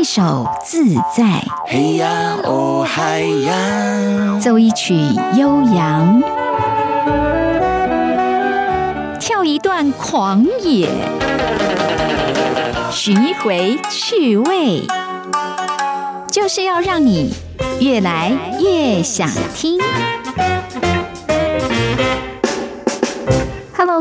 [0.00, 2.08] 一首自在，嘿呀
[2.44, 4.94] 哦嗨呀，奏一曲
[5.36, 6.22] 悠扬，
[9.20, 10.88] 跳一段狂野，
[12.90, 14.86] 寻一回趣味，
[16.30, 17.34] 就是要让你
[17.80, 19.78] 越来越想听。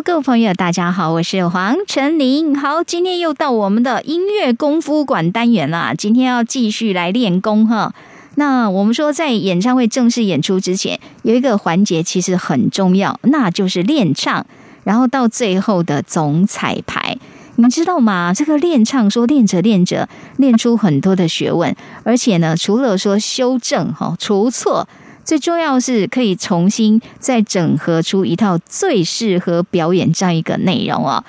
[0.02, 2.58] 各位朋友，大家好，我是黄晨林。
[2.58, 5.94] 好，今天又到我们的音乐功夫馆单元了。
[5.94, 7.94] 今天要继续来练功哈。
[8.36, 14.46] 那我们说，在演唱会正式演出之前，有一个环节其实很重要，那就是练唱，
[14.86, 17.18] 然后到最后的总彩排。
[17.58, 18.34] 你知道吗？
[18.34, 24.88] 这个练唱说练着练着，练出很多的学问，而且呢，除了说修正哈除错。
[25.30, 31.24] 最重要是可以重新再整合出一套最适合表演这样一个内容哦。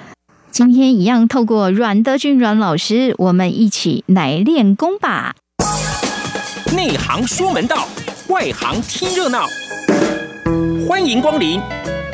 [0.51, 5.35] 今天一样透过阮德军阮老师，我们一起来练功吧。
[6.75, 7.87] 内行说门道，
[8.29, 9.47] 外行听热闹。
[10.89, 11.61] 欢迎光临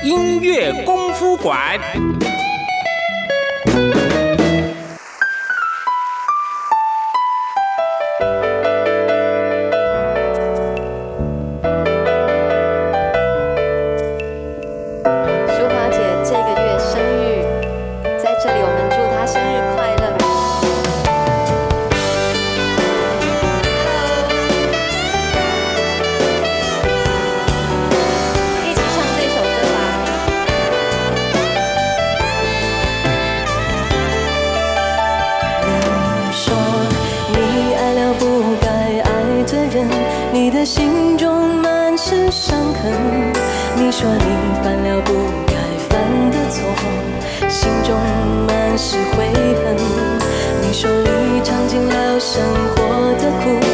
[0.03, 1.79] 音乐功夫馆。
[40.67, 42.93] 心中满是伤痕
[43.77, 45.13] 你说你犯了不
[45.47, 45.55] 该
[45.89, 46.65] 犯的错
[47.49, 47.97] 心中
[48.49, 49.29] 满是悔
[49.65, 49.77] 恨
[50.61, 52.43] 你说你尝尽了生
[52.75, 53.66] 活的苦。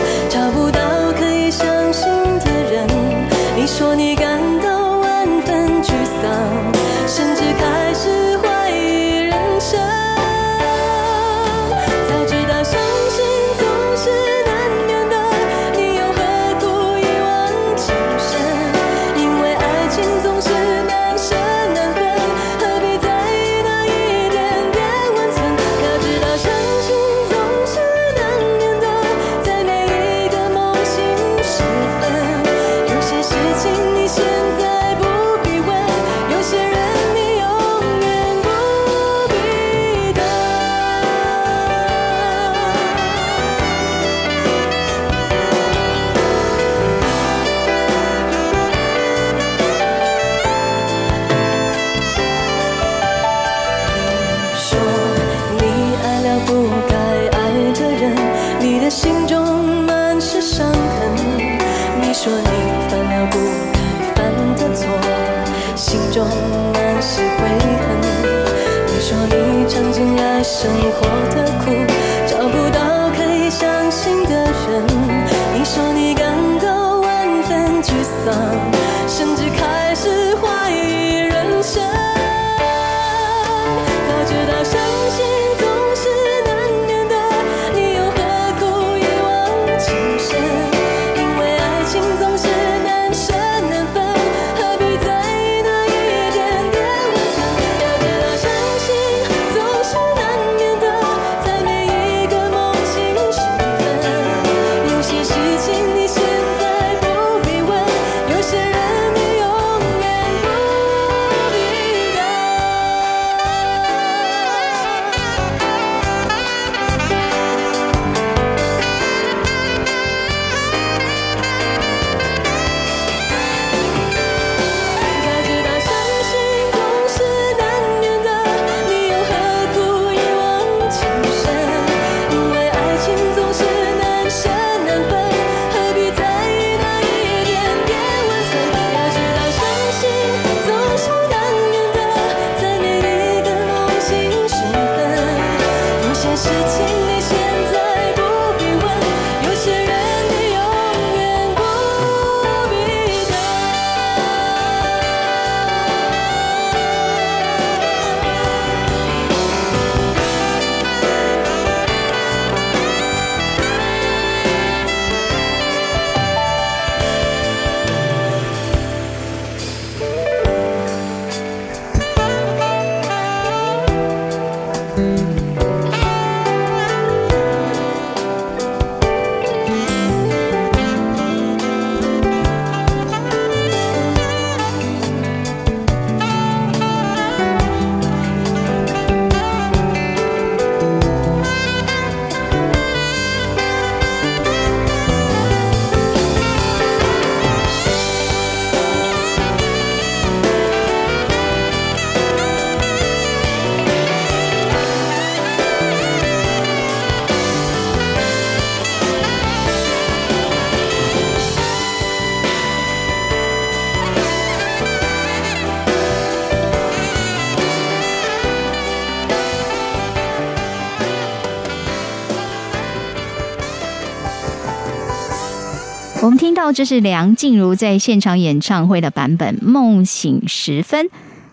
[226.32, 231.04] 们听到这是梁静茹在现场演唱会的版本《梦醒时分》，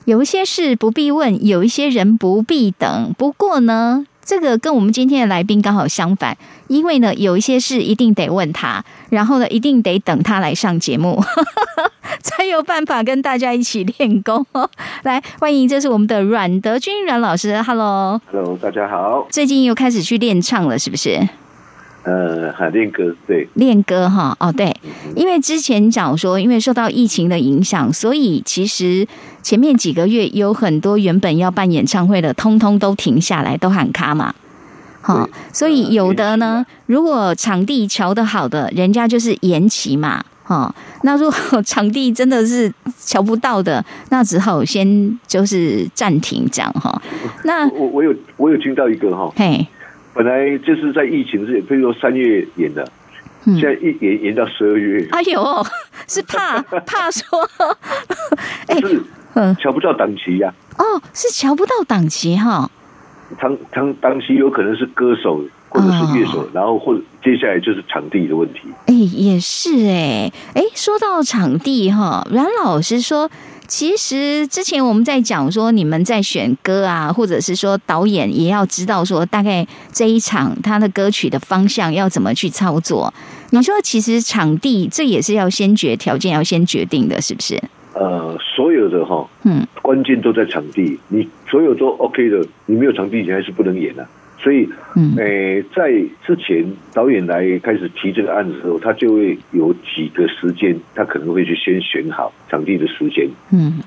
[0.06, 3.14] 有一些事不必问，有一些人不必等。
[3.18, 6.38] 不过呢，这个跟我们今天的来宾刚好相反，
[6.70, 11.22] 因为呢，有一些事一定得问他，然后呢，一定得等他来上节目，
[12.24, 14.46] 才有办法跟大家一起练功。
[15.04, 19.28] 来，欢迎，这是我们的阮德军阮老师，Hello，Hello，大家好。
[19.30, 21.28] 最近又开始去练唱了，是不是？
[22.10, 24.76] 呃，海练歌对，练歌哈哦对，
[25.16, 29.08] 因为之前讲说，因为受到疫情的影响，所以其实
[29.44, 34.34] 前面几个月有很多原本要办演唱会的，通通都停下来，都喊卡嘛。
[35.02, 40.24] 好，所以有的呢，如果场地瞧得好的，人家就是延期嘛。
[40.44, 40.74] 哈，
[41.04, 47.00] 那如果 场地真的是瞧不到的，那只好先就是暂停这样哈。
[47.44, 49.68] 那我我有我有听到一个哈，嘿。
[50.14, 52.90] 本来就是在疫情之前，譬如说三月演的，
[53.46, 55.08] 现在一延延到十二月。
[55.12, 55.66] 哎呦，
[56.08, 57.24] 是怕 怕说，
[58.80, 59.02] 是
[59.36, 60.54] 嗯，瞧不到档期呀。
[60.78, 62.70] 哦，是瞧不到档期哈。
[63.40, 68.62] 当当档期有可能是歌手或者是乐手，然后或者接下来就是场地的问题。
[68.88, 73.30] 哎，也是哎哎，说到场地哈，阮老师说。
[73.70, 83.14] 其实之前我们在讲说，你们在选歌啊，或者是说导演也要知道说，大概这一场他的歌曲的方向要怎么去操作。
[83.52, 87.62] 你说，其实场地这也是要先决条件，要先决定的，是不是？
[87.94, 91.00] 呃，所有的哈，嗯，关键都在场地。
[91.10, 94.08] 你所有都 OK 的，你没有场地，你还是不能演的。
[94.42, 95.92] 所以，嗯，诶，在
[96.26, 103.82] 之前导演来开始提这个案子的时候，他就会有几个时间，他可能会去先选好场地的时间，嗯，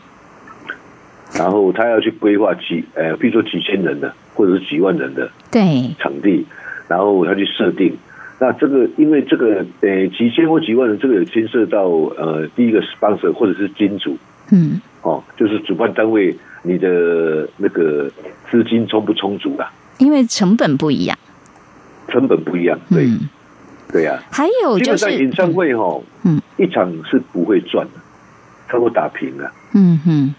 [1.39, 6.45] 然后他要去规划几，呃，比如说几千人的，或者是几万人的，对，场地，
[6.87, 7.97] 然后他去设定。
[8.39, 14.19] 那这个，因为这个，呃，几千或几万人，这个有牵涉到，呃，第一个 sponsor 或者是金主，
[14.51, 18.11] 嗯，哦，就是主办单位，你的那个
[18.51, 19.73] 资金充不充足啊？
[19.99, 21.17] 因为成本不一样，
[22.09, 23.07] 成本不一样，对，
[23.93, 24.19] 对呀。
[24.31, 28.01] 还有就是演唱会哈，嗯，一场是不会赚的，
[28.69, 29.51] 差不多打平了。
[29.75, 30.35] 嗯哼，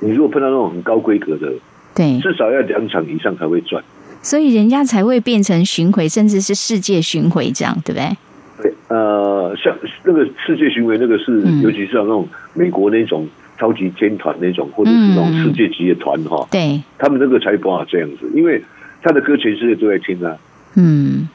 [0.00, 1.52] 你如果碰到那种很高规格的，
[1.94, 3.82] 对，至少要两场以上才会赚。
[4.22, 8.16] 所以人家才会变成巡回，甚至是世界巡回这样，对不对？
[8.62, 13.28] 对，呃，像那个世界巡回，那个是尤其是像那种美国那种。
[13.56, 18.60] 超级天团那种，或者是那种世界级的团哈，对，他们那个才有办法这样子，因为
[19.04, 20.36] 他的歌全世界都在听啊。
[20.74, 21.28] 嗯，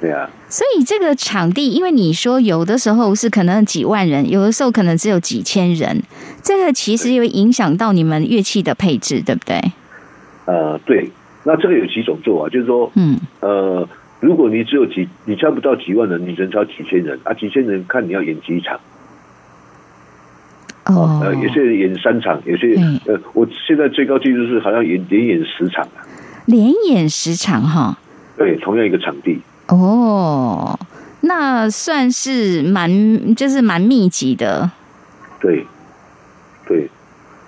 [0.00, 0.30] 对啊。
[0.48, 6.00] 所以这个场地，因为你说有的时候是可能几万人，有的时候可能只有几千人，
[6.42, 9.60] 这个其实会影响到你们乐器的配置，对不对？
[10.46, 11.10] 呃，对。
[11.42, 13.88] 那这个有几种做法，就是说，嗯，呃，
[14.20, 18.80] 如果你只有几，你差不到几万人，你人超几千人啊，几千人看你要演几场。
[20.86, 22.74] 哦，呃，有些人演三场，有些
[23.06, 26.05] 呃，我现在最高纪录是好像演连演十场啊，
[26.46, 27.96] 连演十场哈，
[28.36, 29.40] 对，同样一个场地。
[29.68, 30.78] 哦，
[31.20, 34.70] 那算是蛮，就是蛮密集的。
[35.40, 35.66] 对，
[36.66, 36.88] 对。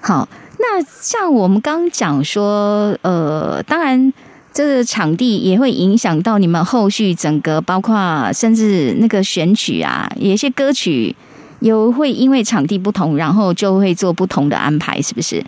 [0.00, 0.28] 好，
[0.59, 4.12] 那像我们刚讲说，呃，当然
[4.52, 11.17] 这个场地也会影响到你们后续整个，包括甚至那个选曲啊，有一些歌曲。
[11.61, 15.43] 有会因为场地不同，然后就会做不同的安排，是不是？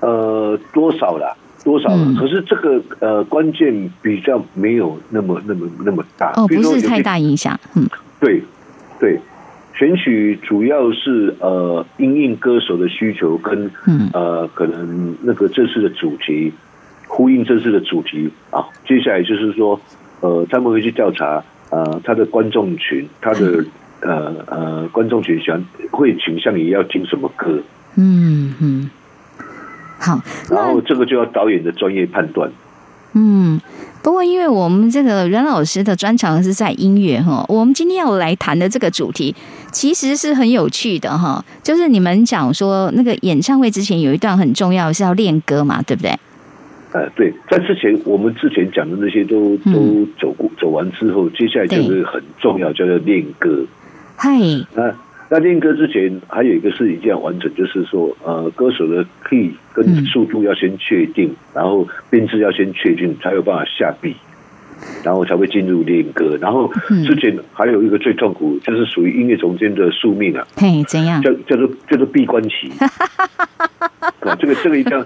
[0.00, 1.36] 呃，多少啦，
[1.66, 1.90] 多少？
[2.16, 7.58] 可是这个呃，关键比较没有那么那么那么大哦，不是太大影响。
[7.74, 7.84] 嗯，
[8.20, 8.40] 对
[9.00, 9.18] 对，
[9.74, 16.52] 选曲主要是呃，因应歌手的需求跟嗯呃，可能那个正式的主题
[17.08, 18.64] 呼应正式的主题啊。
[18.86, 19.80] 接下来就是说，
[20.20, 23.64] 呃，他们会去调查呃，他的观众群，他的。
[24.02, 27.58] 呃呃，观众群喜欢会倾向于要听什么歌？
[27.96, 28.90] 嗯嗯，
[29.98, 32.50] 好，然后这个就要导演的专业判断。
[33.14, 33.58] 嗯，
[34.02, 39.34] 不过因为我们这个阮老师的专长是在音乐哈，我们今天要来谈的这个主题
[39.72, 46.10] 其实是很有趣的哈，就是你们讲说那个演唱会之前有一段很重要是要练歌嘛，对不对？
[46.92, 53.64] 呃，对，在之前我们之前讲的那些都都走过走完之后，接下来就是很重要，叫做练歌。
[54.16, 54.38] 嗨，
[54.74, 54.94] 那
[55.28, 64.14] 那练歌之前还有一个事情要完成，就是说，呃，歌手的 key 跟速度要先确定，然后编制要先确定，才有办法下笔，
[65.02, 66.36] 然后才会进入练歌。
[66.40, 66.70] 然后
[67.06, 70.46] 之前还有一个最痛苦，就是属于音乐总监的宿命啊。
[70.56, 71.22] 嘿，怎样？
[71.22, 72.70] 叫叫做叫做闭关期。
[74.40, 75.02] 这个这个一定要，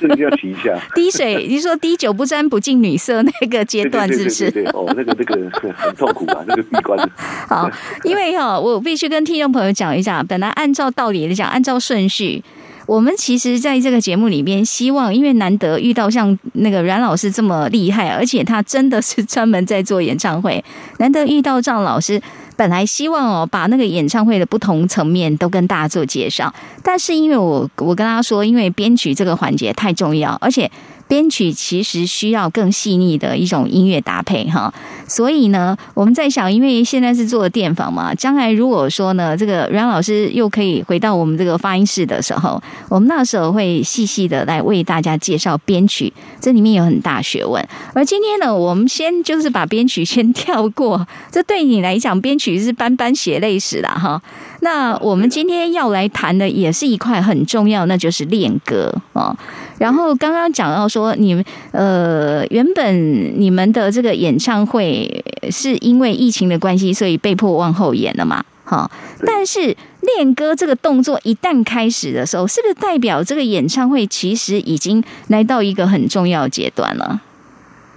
[0.00, 0.74] 这个一定要提一下。
[0.94, 4.50] 滴水，你说滴酒不沾不近女色那个阶段是不是？
[4.50, 6.98] 对哦，那个那个 很痛苦啊，那个闭关。
[7.46, 7.70] 好，
[8.04, 12.42] 因为哈，我必须跟听众朋友讲一下，本来按照道理来讲，按照顺序。
[12.88, 20.64] 我们其实在这个节目里面，希望因为难得遇到像那个阮老师这么厉害，而且他真的是专门在做演唱会，
[20.96, 22.18] 难得遇到赵老师。
[22.58, 30.68] 本来希望哦，把那个演唱会的不同层面都跟大家做介绍，但是因为我我跟大家说，因为编曲这个环节太重要，而且。
[31.08, 34.70] 编曲其实需要更细腻的一种音乐搭配哈，
[35.06, 46.12] 所以呢，我们在想，因为现在是做电访嘛，将来如果说呢，这个阮老师又可以回到我们这个发音室的时候，我们那时候会细细的来为大家介绍编曲，
[46.42, 47.66] 这里面有很大学问。
[47.94, 54.22] 而今天呢，我们先就是把编曲先跳过，这对你来讲，编曲是斑斑血泪史了哈。
[54.60, 59.36] 那我们今天要来谈的也是一块很重要，那就是练歌啊。
[59.78, 68.44] 然后刚刚讲到说，你们呃原本你们的这个演唱会是因为疫情的关系，所以被迫往后延了嘛？
[68.64, 68.88] 哈。
[69.26, 77.20] 但是练歌这个动作一旦开始的时候，是不是代表这个演唱会其实已经来到一个很重要阶段了？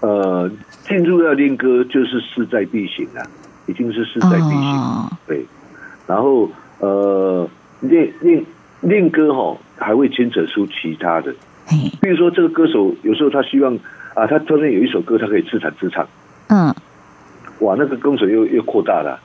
[0.02, 0.50] 呃，
[0.88, 3.22] 进入要练歌就是势在必行啊，
[3.68, 5.10] 已经是势在必行。
[5.28, 5.46] 对。
[6.08, 6.50] 然后
[6.80, 7.48] 呃，
[7.82, 8.44] 练练
[8.82, 11.34] 练歌哈，还会牵扯出其他的。
[12.02, 13.74] 比如说，这个歌手有时候他希望
[14.14, 16.06] 啊，他突然有一首歌，他可以自弹自唱。
[16.48, 16.74] 嗯，
[17.60, 19.20] 哇，那个歌手又又扩大了。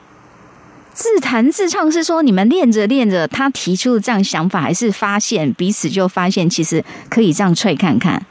[0.93, 8.25] 自弹自唱是说你们练着练着，他提出了这样想法，还是发现彼此就发现其实可以这样吹看看？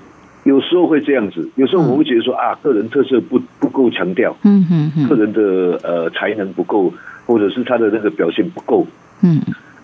[0.44, 4.64] 有时候会这样子，有时候我会觉得说啊，个人特色不不够强调，嗯
[4.94, 6.92] 哼，个人的呃才能不够，
[7.26, 8.86] 或者是他的那个表现不够，
[9.22, 9.40] 嗯，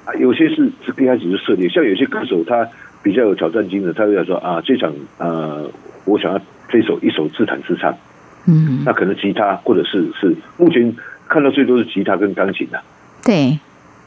[0.06, 2.66] 啊，有些是是一开始就设定，像有些歌手他。
[3.04, 5.68] 比较有挑战精神，他会想说啊，这场呃，
[6.04, 7.92] 我想要这首一首自弹自唱，
[8.46, 10.94] 嗯，那可能吉他或者是是目前
[11.26, 12.80] 看到最多是吉他跟钢琴的，
[13.24, 13.58] 对，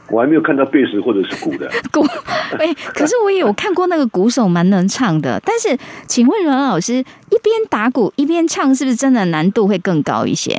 [0.09, 2.05] 我还没有看到贝斯或者是鼓的 鼓，
[2.59, 10.55] 哎，可是我也有看过那个鼓手蛮能唱的，但是请问阮老师一边打鼓一边唱，是不是真的难度会更高一些？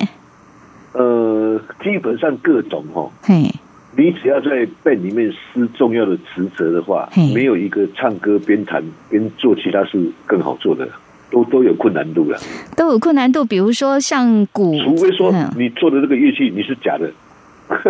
[0.92, 3.50] 呃，基本上各种哦，嘿。
[3.98, 10.86] 你只要在 band 里面施重要的职责的话，没有一个唱歌边弹边做其他事更好做的，
[11.30, 12.38] 都都有困难度了。
[12.76, 17.10] 都有困难度，比如说像鼓，除非说你做的这个乐器你是假的，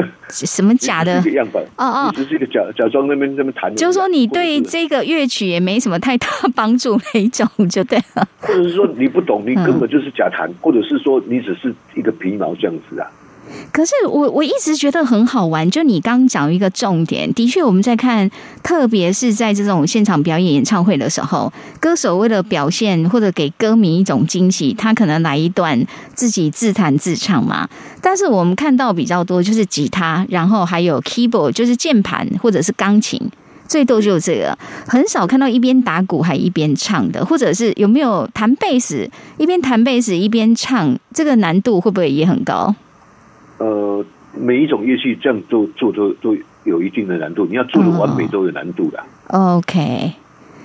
[0.29, 1.62] 什么假的样板？
[1.76, 3.75] 哦哦，只是一个假假装那边那边弹。
[3.75, 8.26] 就是说你对这个乐曲也没什么太大帮助那一种，就对了。
[8.41, 13.07] 或者是说你不懂，你根本就是假弹，或者是说你只是一个皮毛这样子啊。
[13.76, 18.30] 可是我我一直觉得很好玩，就你刚讲一个重点，的确我们在看，
[18.62, 25.78] 特别是在这种现场表演演唱会的时候，歌手为了表现或者给歌迷一种惊喜，他可能来一段
[26.14, 27.68] 自己自弹自唱嘛。
[28.00, 33.21] 但是我们看到比较多就是吉他，然后还有 keyboard，就是键盘或者是钢琴，
[33.68, 34.56] 最多就是这个，
[34.87, 39.06] 很少看到一边打鼓还一边唱的，或者是有没有弹贝斯
[39.37, 42.75] 一边弹贝斯一边唱，这个难度会不会也很高？
[43.58, 49.02] 呃，每一种乐器这样做做都都有一定的难度，你要做的完美都有难度的。
[49.28, 50.12] OK，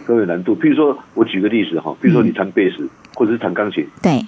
[0.05, 0.55] 都有难度。
[0.55, 4.25] 譬如说，我举个例子哈，比如说你弹贝斯或者是弹钢琴，对，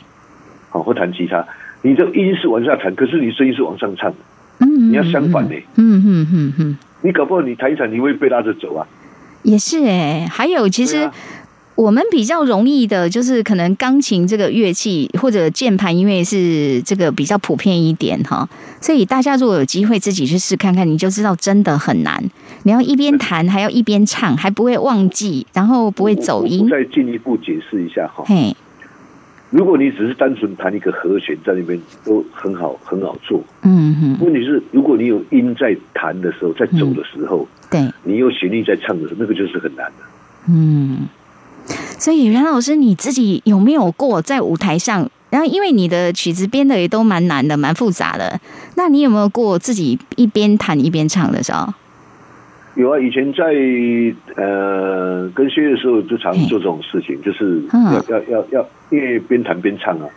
[0.69, 1.45] 好或弹吉他，
[1.81, 4.13] 你这音是往下弹，可是你声音是往上唱，
[4.59, 8.87] 嗯，你要相反呢，嗯嗯嗯嗯，你搞不好你弹一弹，你会被拉着走啊。
[9.43, 11.09] 也是哎，还有其实。
[11.75, 18.47] 我们比较容易的，就是可能钢琴这个乐器或者键盘，因为是这个比较普遍一点哈，
[18.79, 22.23] 所以大家如果有机会自己去试看看，你就知道真的很难。
[22.61, 26.69] 你要一边弹，还要一边唱，还不会忘记，然后不会走音。
[26.69, 28.55] 再进一步解释一下哈，嘿，
[29.49, 33.41] 如果你只是单纯弹一个和弦在那边，都很好，很好做。
[33.63, 34.25] 嗯哼。
[34.25, 40.03] 问题是，如果你有音在弹的时候，在走的时候，对，你有旋律在唱的时候，那个就是很难的。
[40.47, 40.99] 嗯。
[41.99, 45.09] 所以袁老师，你自己有没有过在舞台上？
[45.29, 48.39] 然后，因为你的曲子编的也都蛮难的、蛮复杂的，
[48.75, 51.73] 那你有没有过自己一边弹一边唱的时候？
[52.75, 53.43] 有啊，以前在
[54.35, 60.07] 呃跟薛的时候就常做这种事情，就是要要要要，因为边弹边唱啊，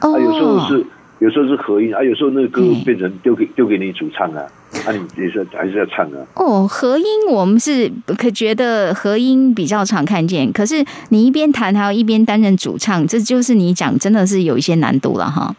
[0.00, 0.86] 啊，有时候是。
[1.20, 4.42] 有时候是合音啊，有时候那个歌变成丢给丢给你主唱啊，
[4.86, 6.18] 啊，你也是还是要唱啊。
[6.34, 15.54] 哦，合音我们是可觉得合音比较常看见，可是你一边弹还要一边担任主唱，这就是你讲真的是有一些难度了哈。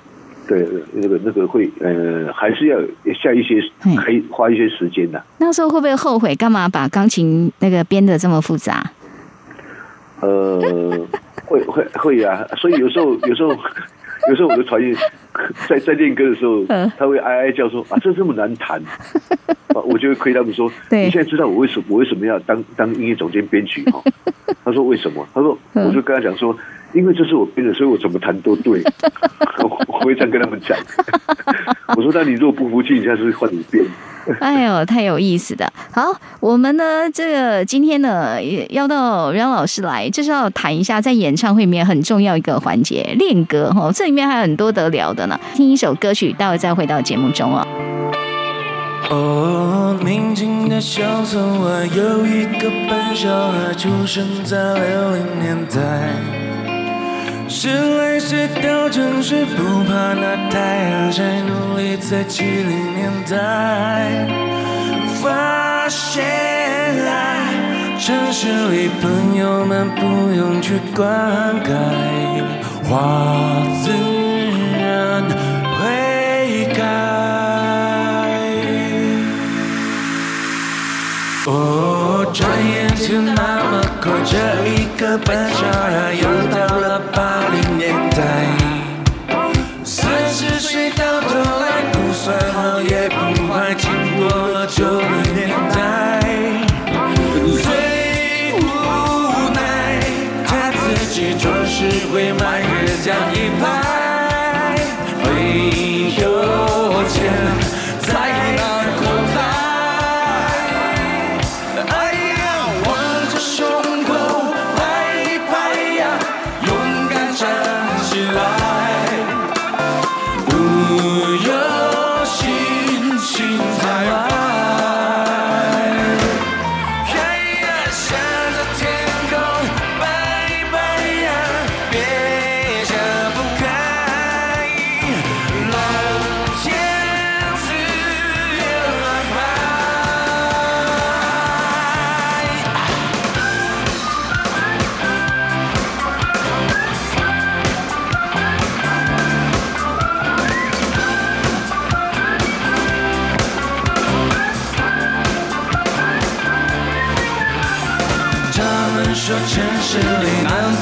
[0.48, 2.77] 对，那个那个会呃，还是要
[3.13, 3.62] 下一些，
[3.96, 5.24] 可以花一些时间的。
[5.38, 6.36] 那时候会不会后悔？
[6.36, 8.91] 干嘛把钢琴那个编的这么复杂？
[10.20, 10.60] 呃，
[11.46, 13.56] 会会会啊，所以有时候有时候
[14.30, 14.96] 有时候我的团员
[15.68, 16.63] 在在练歌的时候，
[16.98, 18.82] 他会哀哀叫说啊，这这么难弹，
[19.86, 20.72] 我就会亏他们说，
[21.06, 24.01] 你现在知道我为什么我为什么要当当音乐总监编曲哈？
[24.63, 25.28] 他说为什么？
[25.34, 26.56] 他说我就跟他讲说。
[26.93, 28.81] 因为这是我编的，所以我怎么弹都对。
[29.88, 30.77] 我会这样跟他们讲。
[31.95, 33.86] 我说：“那你如果不服气，下次换你编。”
[34.39, 35.71] 哎呦，太有意思的。
[35.91, 38.38] 好，我们呢，这个今天呢，
[38.69, 43.71] 要到阮老师来，就是要谈一下在演唱会里面很重要一个环节——练歌。
[43.71, 45.39] 哈，这里面还有很多得聊的呢。
[45.55, 47.67] 听一首歌曲，待会再回到节目中哦。
[49.10, 55.81] 哦，宁静的小村外有一个笨小孩，出生在六零年代。
[57.53, 57.67] 是
[57.98, 60.58] 来是到城市，不怕那太
[60.89, 64.25] 阳晒，努力在七零年代
[65.22, 66.24] 发现
[67.05, 70.01] 爱，城市里朋友们不
[70.34, 71.05] 用去灌
[71.62, 71.75] 溉，
[72.89, 73.91] 花自
[74.79, 75.22] 然
[75.77, 76.79] 会开。
[81.48, 84.38] 哦，转眼就那么快，这
[84.68, 85.58] 一个半小
[85.90, 88.18] 时又到了八零年代。
[89.84, 93.15] 三十岁到头来不算好也不
[93.52, 96.22] 坏，经过了九零年代。
[97.62, 98.62] 最无
[99.54, 100.00] 奈，
[100.45, 104.11] 他自己总是会埋怨，像一排。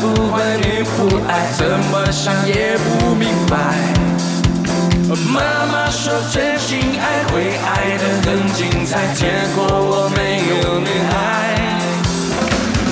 [0.02, 0.64] 不换，你
[0.96, 3.58] 不爱怎么想也不明白。
[5.34, 11.12] 妈妈说真心爱会爱得很精彩，结果我没有女孩。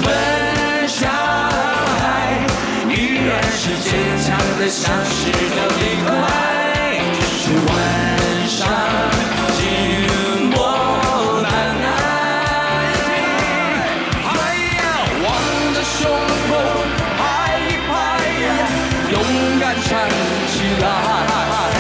[0.03, 0.05] 笨
[0.87, 2.01] 小孩
[2.89, 2.91] 依
[3.23, 3.87] 然是坚
[4.25, 4.25] 强
[4.59, 5.56] 的像石头
[19.09, 20.09] 勇敢站
[20.47, 21.76] 起来。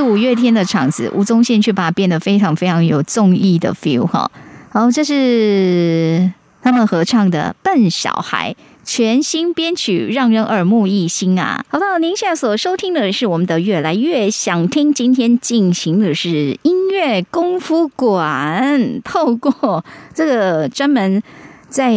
[0.00, 4.30] 五月天的场子，吴宗宪却把它变得非常非常有综艺的 feel 哈。
[4.70, 6.30] 好，这是
[6.62, 8.52] 他们合唱的《笨小孩》，
[8.84, 11.64] 全新编曲，让人耳目一新啊！
[11.68, 19.84] 好了，您现在所收听的是我们的《越来越想听》，今天进行的是音乐功夫馆，透过
[20.14, 21.22] 这个专门。
[21.70, 21.94] 在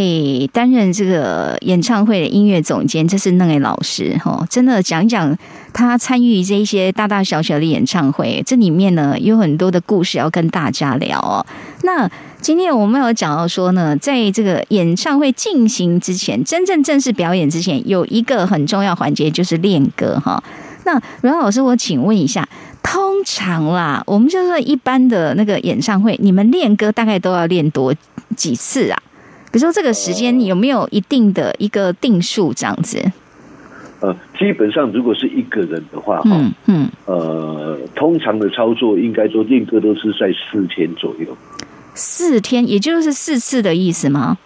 [0.54, 5.36] 担任这个演唱会的音乐总监，这是那位老师哈，真的讲讲
[5.74, 11.44] 他参与这一些大大小小的演唱会，这里面呢有很多的故事要跟大家聊哦。
[11.82, 12.08] 那
[12.40, 20.42] 今天我们有讲到说呢，在这个演唱会进行之前，真正正式表演之前，有一个很重要环节就是练歌哈。
[20.86, 22.48] 那阮老师，我请问一下，
[22.84, 27.92] 通常啦，我们就说一般的那个演唱会，你们练歌大概都要练多
[28.36, 29.02] 几次啊？
[29.54, 33.00] 比如说这个时间有没有一定的一个定数这样子？
[34.00, 41.38] 呃，基本上如果是一个人的话，哈，嗯，呃，通常的操作应该说练歌都是在四天左右。
[41.94, 44.40] 四天，也就是四次的意思吗？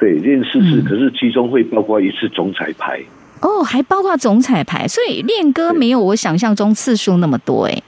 [0.00, 3.00] 对，练四次，可是其中会包括一次总彩排。
[3.42, 7.82] 哦，还包括总彩排，所以练歌没有我想象中次数那么多，哎。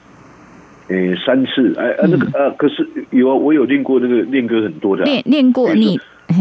[0.88, 5.98] 诶，三次，哎，那个，呃，可是有啊我有练过那个练歌很多的，练练过你。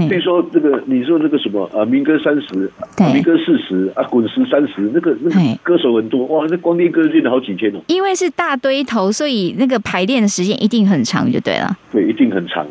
[0.10, 2.72] 比如说这个，你说那个什么啊，民歌三十，
[3.14, 7.80] 民歌四十啊，滚石三十，那个那个歌手很多哇，那光练歌练了好几天哦。
[7.88, 11.78] 因为是大堆头，所以那个排练的时间一定很长，就对了。
[11.92, 12.66] 对，一定很长，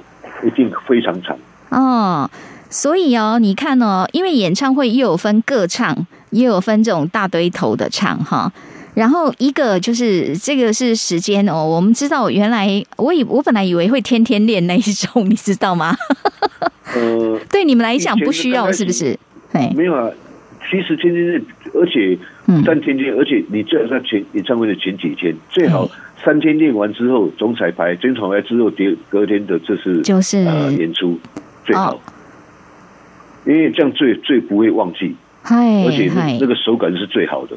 [0.46, 1.36] 一定非常长。
[1.70, 2.30] 哦，
[2.68, 5.96] 所以哦，你看哦，因为演唱会又有分歌唱，
[6.30, 8.52] 也有分这种大堆头的唱哈。
[8.94, 15.94] 然后一个就是这个是时间哦，我们知道原来我以我本来以为会天天练那一种， 你知道吗？
[16.94, 19.18] 呃，对你们来讲不需要是不是？
[19.76, 20.10] 没有啊，
[20.70, 21.42] 其实天天练，
[21.74, 22.18] 而且
[22.66, 25.88] 但天天，而且你最好在前演唱会的前几天，最好
[26.24, 30.38] 三天练完之后总彩排，总彩排之后隔隔天的这是就是。
[30.38, 31.18] 呃演出
[31.64, 32.00] 最好，
[33.46, 37.56] 因为这样最最不会忘记，而且那个手感是最好的。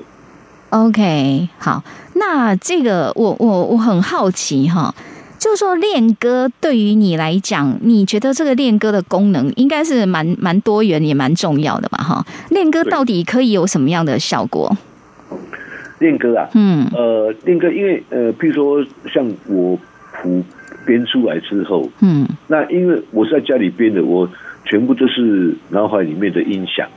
[0.73, 1.83] OK，好，
[2.15, 4.93] 那这个我我我很好奇哈。
[5.37, 11.99] 就是说，练歌对于你来讲，你觉得这个练歌的功能应该是蛮蛮多元，也蛮重要的嘛？
[12.03, 14.75] 哈，练歌到底可以有什么样的效果？
[15.99, 18.83] 练歌啊，嗯，呃，练歌，因为呃，譬如说
[19.13, 19.77] 像我
[20.13, 20.43] 谱
[20.87, 24.27] 编出来之后，嗯，那因为我是在家里编的，我
[24.65, 26.87] 全部都是脑海里面的音响。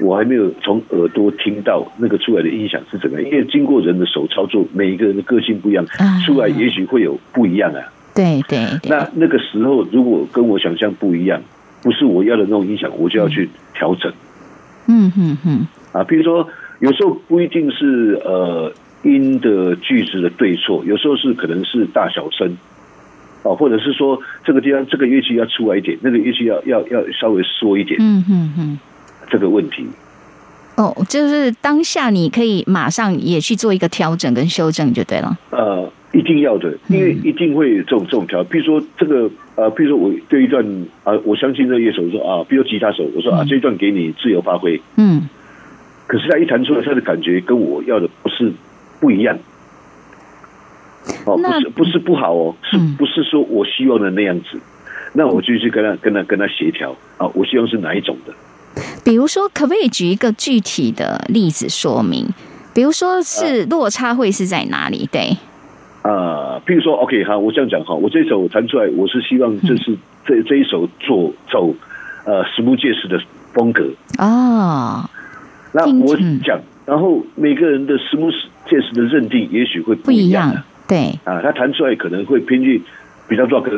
[0.00, 5.84] 我还没有从耳朵听到那个出来的音响是怎么样，因为经过人的手操作，每一个人的个性不一样，
[6.24, 7.80] 出来也许会有不一样啊。
[8.14, 8.58] 对对。
[8.88, 11.42] 那那个时候如果跟我想象不一样，
[11.82, 14.12] 不是我要的那种音响，我就要去调整。
[14.86, 15.66] 嗯嗯嗯。
[15.92, 16.48] 啊，比如说
[16.80, 22.56] 有时候不一定是呃音的句子的对错，有时候是可能是大小声，
[23.42, 27.98] 哦，或者是说这个地方这个乐器要出来一点，那个乐器要要要稍微缩一点。
[28.00, 28.78] 嗯嗯嗯。
[29.30, 29.86] 这个问题，
[30.76, 35.36] 哦，就是当下你可以马上也去做一个调整跟修正就对了。
[35.50, 38.42] 呃，一定要的，因为一定会有这种这种调。
[38.44, 40.64] 比如说这个，呃，比如说我对一段
[41.04, 44.80] 啊，我相信这乐手说啊，比如吉他手，我说啊，这一段给你自由发挥。
[44.96, 45.28] 嗯。
[46.06, 48.50] 可是他一弹出来，他的感觉跟我要的不是
[48.98, 49.38] 不一样。
[51.26, 54.58] 哦，不是不是不好哦，是不是说我希望的那样子？
[55.12, 58.32] 那我就去跟他跟他跟他协调啊，我希望是哪一种的。
[59.04, 62.26] 比如说，可不可以举一个具体的例子说明？
[62.74, 65.08] 比如说是落差会是在哪里？
[65.10, 65.36] 对，
[66.02, 71.74] 呃，譬如说，OK，好，我这样讲哈，我这首弹出来，我是希望这是这这一首做走
[72.24, 73.20] 呃实木介石的
[73.52, 73.90] 风格。
[74.18, 75.08] 哦。
[75.72, 80.54] 那我讲，然后每个人的实木介石的认定也许会不一样，
[80.86, 81.18] 对。
[81.24, 82.80] 啊，他弹出来可能会偏去
[83.28, 83.68] 比较 rock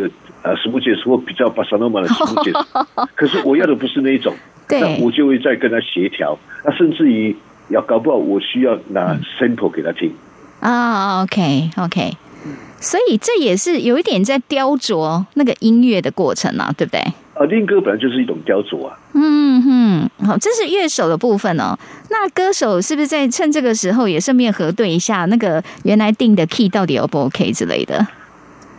[0.42, 1.08] 呃什么解释？
[1.08, 2.58] 我比较巴萨诺马的实木介石，
[3.14, 4.34] 可是我要的不是那一种。
[4.72, 7.36] 那我就会再跟他协调，那甚至于
[7.70, 10.14] 要搞不好我需要拿 sample 给他听
[10.60, 12.12] 啊，OK OK，
[12.78, 17.00] 所以这也是有一点在雕琢那个音乐的过程啊，对不对？
[17.34, 18.96] 啊，练歌本来就是一种雕琢啊。
[19.14, 19.60] 嗯
[20.20, 21.76] 哼，好，这是乐手的部分哦。
[22.08, 28.06] 那歌手是不是在趁这个时候也顺便核对一下那个原来定的 key 到底 O 不 OK 之类的？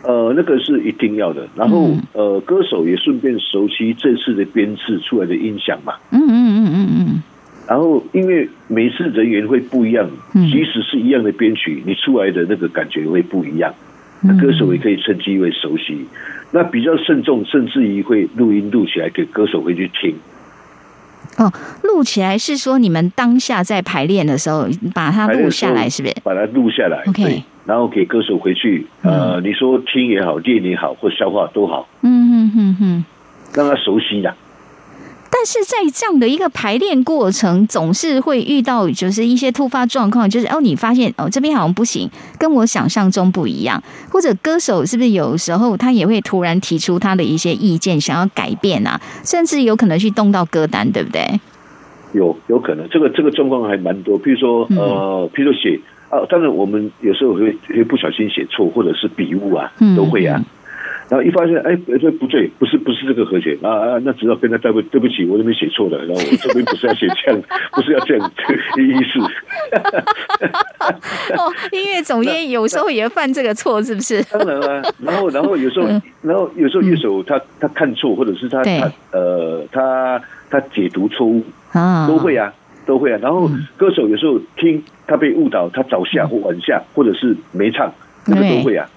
[0.02, 1.46] 呃，那个是一定要的。
[1.54, 5.94] 然后，呃，歌手也顺便熟悉这次的编制出来的音响嘛。
[6.10, 7.22] 嗯嗯嗯嗯嗯。
[7.68, 13.72] 然后，因为每次人员会不一样，即使是一样的编曲，你出来的那个感觉会不一样。
[14.20, 16.06] 那歌手也可以趁机会熟悉。
[16.52, 20.14] 那比较慎重，甚至于会录音录起来给歌手回去听。
[21.38, 21.50] 哦，
[21.82, 26.14] 录起来是说你们当下在排练的时候把它录下来，是不是？
[26.22, 27.42] 把它录下来，OK。
[27.64, 33.04] 然后给歌手回去，呃，你说听也好，练也好，或消化都好，嗯嗯嗯嗯，
[33.54, 34.34] 让他熟悉的。
[35.34, 51.40] 但是在这样的一个排练过程，总是会遇到就是一些突发状况，就是哦，你发现哦这边好像不行，跟我想象中不一样，或者歌手是不是有时候他也会突然提出他的一些意见，想要改变啊，甚至有可能去动到歌单，对不对？
[52.12, 55.80] 有有可能，这个这个状况还蛮多，比如说呃，譬如写。
[56.12, 60.38] 啊，当然我们有时候会会不小心写错，或者是笔误啊，都会啊。
[61.08, 68.30] 然后一发现，哎，这不对，不是不是这个和弦啊啊，那只要跟他对不对不起，我这边写错了，然后我这边不是要写这样， 不是要这样
[68.76, 69.18] 意思。
[71.36, 74.22] 哦，音乐总监有时候也犯这个错，是不是？
[74.24, 75.88] 当然了，然后然后有时候，
[76.20, 80.20] 然后有时候乐手他他看错，或者是他他呃他
[80.50, 82.52] 他解读错误啊，都会啊
[82.86, 83.18] 都会啊。
[83.22, 87.92] 然后歌手有时候听他被误导，他早下或晚下，或者是没唱，
[88.26, 88.88] 那个都会啊。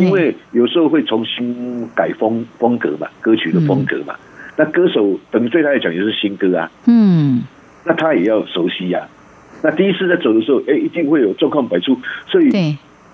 [0.00, 4.14] 因为有时候会重新改风风格嘛，歌曲的风格嘛。
[4.56, 6.70] 那歌手等于对他来讲也是新歌啊。
[6.86, 7.42] 嗯。
[7.84, 9.06] 那他也要熟悉呀。
[9.62, 11.98] 那第一次在走的时候，哎，一定会有状况百出。
[12.28, 12.50] 所以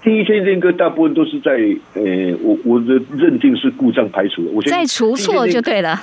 [0.02, 1.52] 第一天练歌大部分都是在
[1.94, 4.42] 呃，我我的认定是故障排除。
[4.52, 6.00] 我在除错就对了。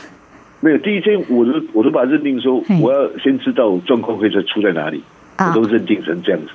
[0.62, 5.02] 没有第一天，我都我都把认定说，我要先知道状况会在出在哪里，
[5.38, 6.50] 我都认定成这样子。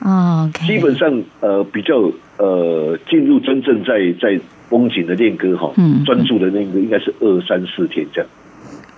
[0.00, 5.72] 哦，基本上呃比较呃进入真正在在风景的练歌哈，
[6.06, 8.30] 专注的那个应该是二三四天这样。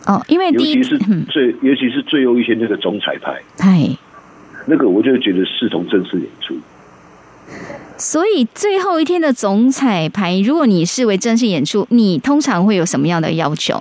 [0.07, 3.89] 哦，因为尤其是最尤其是最后一天那个总彩排，哎，
[4.67, 6.55] 那个我就觉得视同正式演出。
[7.97, 13.81] 所以最后一天的总彩排，如果你视为正式演出，你通常会有什么样的要求？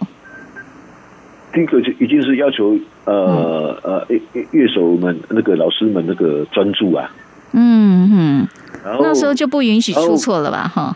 [1.54, 2.78] 第一个就一定是要求。
[3.04, 7.10] 呃呃，乐乐手们那个老师们那个专注啊，
[7.52, 8.48] 嗯嗯，
[9.02, 10.68] 那时候就不允许出错了吧？
[10.68, 10.96] 哈，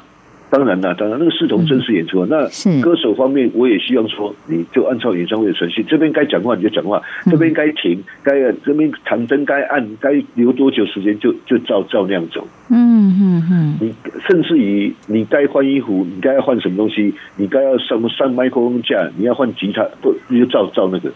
[0.55, 2.27] 当然了，当然那个视同真实演出啊。
[2.29, 2.47] 那
[2.81, 8.31] 歌手方面，我也希望说，你就按照演唱会的程序，这边该讲话你就讲话，这边该停，该
[8.65, 12.47] 这边长灯该按，该留多久时间就就照照那样走。
[12.69, 13.93] 嗯嗯嗯，你
[14.25, 21.11] 甚至于你该换衣服，你该换什么东西，你该要上上麦克风架，你要换吉他，不你就照照那个。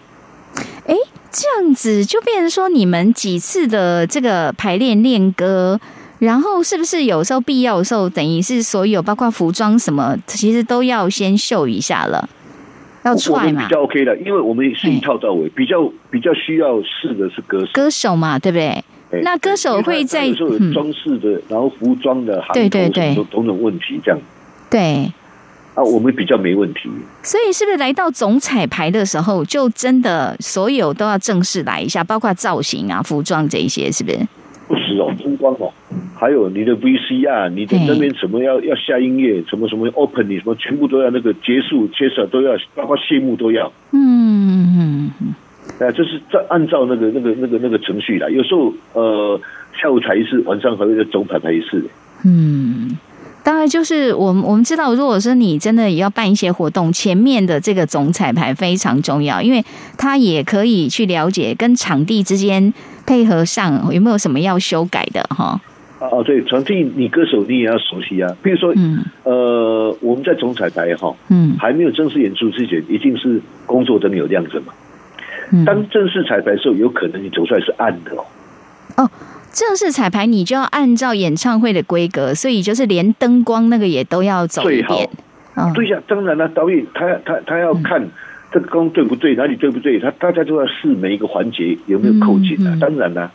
[0.86, 0.96] 哎，
[1.32, 5.80] 这样子就变成说，你们几次的这个排练练歌，
[6.20, 12.30] 然后是不是有时候必要的时候，等于是所有包括服装什么，其实都要先秀一下了，
[13.04, 13.66] 要踹嘛？
[13.66, 18.84] 比较 OK 的，因为我们是一套到位，比较比较需要试的是歌手，歌手嘛，对不对？
[19.24, 20.36] 那歌手会在有
[20.72, 24.20] 装饰的，然后服装的，对对对，种种问题这样，
[24.70, 25.12] 对。
[25.76, 26.90] 啊，我们比较没问题。
[27.24, 34.20] 所以是不是来到总彩排的时候，就真的所有都要正式来一下，包括造型啊、服装这一些，是不是？
[34.70, 35.74] 不止哦，灯光哦，
[36.16, 43.74] 还有你的 VCR，你的那边什么要要下音乐，什么什么 open，你什么全部都要那个结束、切手都要，包括谢幕都要。
[43.92, 45.34] 嗯嗯嗯。
[45.80, 48.30] 哎，就是在按照那个那个那个那个程序来。
[48.30, 49.42] 有时候呃，
[49.74, 51.84] 下午才一次，晚上还会再总排排一次。
[52.24, 52.96] 嗯。
[53.42, 59.64] 当然，就是我们我们知道，如果说你真的也要办一些活动，前面的这个总彩排非常重要，因为
[59.98, 62.74] 它也可以去了解跟场地之间
[63.08, 65.60] 配合上有没有什么要修改的哈。
[66.00, 68.36] 哦，对，场地你歌手你也要熟悉啊。
[68.44, 74.74] 比如说，嗯，呃，我们在总彩排哈，嗯，还没有正式演出之前，一定是工作灯有亮着嘛。
[75.66, 78.26] 当正式彩排的时候，有可能你走出来是暗的哦。
[78.98, 79.12] 哦。
[79.60, 85.10] 正式彩排，你就要按照演唱会的规格，所以就是连灯光那个也都要走一遍。
[85.76, 88.08] 对呀，当然了，导演他他他要看
[88.54, 92.78] 这个光对不对，哪里对不对，他大家都要试每一个环节有没有扣紧啊。
[92.80, 93.30] 当然了，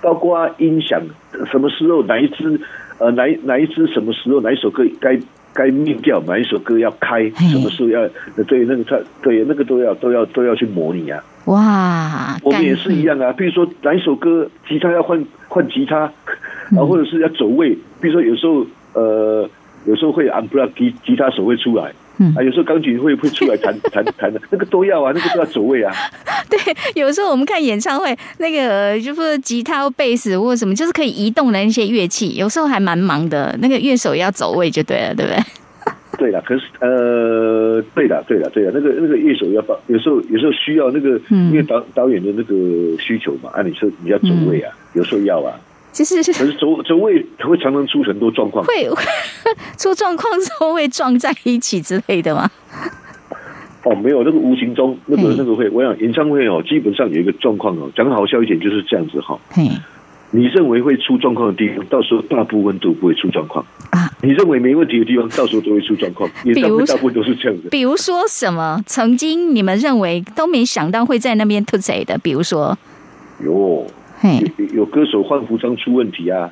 [0.00, 1.02] 包括音响，
[1.50, 2.60] 什么时候哪一支
[2.98, 5.18] 呃哪哪一支什么时候哪一首歌该。
[5.54, 8.06] 该命调哪一首歌要开，什么时候要
[8.46, 11.22] 对那个他对那个都要都要都要去模拟啊！
[11.46, 13.32] 哇，我们也是一样啊。
[13.32, 17.70] 比如说哪一首歌吉他要换换吉他，啊，或者是要走位。
[18.00, 19.48] 比如说有时候呃
[19.86, 21.92] 有时候会 unplug 吉吉他手会出来。
[22.36, 25.92] 啊，有时候钢琴会会出来弹 弹弹的，那个都要啊，那个都要走位啊。
[26.48, 26.58] 对，
[26.94, 33.58] 有时候我们看演唱会，那个就是吉他、贝斯或什么，就是可以移动的那些乐器，有时候还蛮忙的。
[33.60, 35.42] 那个乐手要走位就对了，对不对？
[36.16, 42.54] 对了，可是呃，对的，对的，对的，那个那个乐手要帮，有时候有时候需要那个，因为导导演的那个
[43.02, 45.58] 需求嘛，按理说你要走位啊，有时候要啊。
[45.94, 48.90] 其实是，可是走走位会常常出很多状况，会
[49.78, 52.50] 出状况之后会撞在一起之类的吗？
[53.84, 59.38] 哦，没有，那个无形中那个那个会，我想演唱会哦，基本上有一个状况哦，讲好笑一点就是这样子哈。
[60.32, 64.10] 你认为会出状况的地方，到时候大部分都不会出状况啊。
[64.20, 66.28] 你认为没问题的地方，到时候都会出状况。
[66.44, 67.68] 演唱会大部分都是这样子。
[67.70, 68.82] 比如说什么？
[68.84, 72.18] 曾经你们认为都没想到会在那边突谁的？
[72.18, 72.76] 比如说，
[73.44, 73.86] 有。
[74.58, 76.50] 有有歌手换服装出问题啊！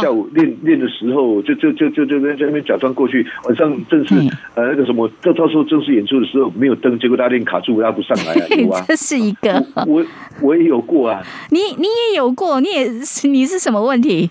[0.00, 4.14] 下午练练的时候，就就就就就在那边假装过去，晚上正式
[4.54, 8.46] 呃那个什么，到到时候正式演出的时候没有灯，结果他练卡住，拉不上来啊！
[8.58, 10.04] 有啊，这是一个我
[10.42, 11.22] 我也有过啊。
[11.50, 14.30] 你你也有过，你也是你是什么问题？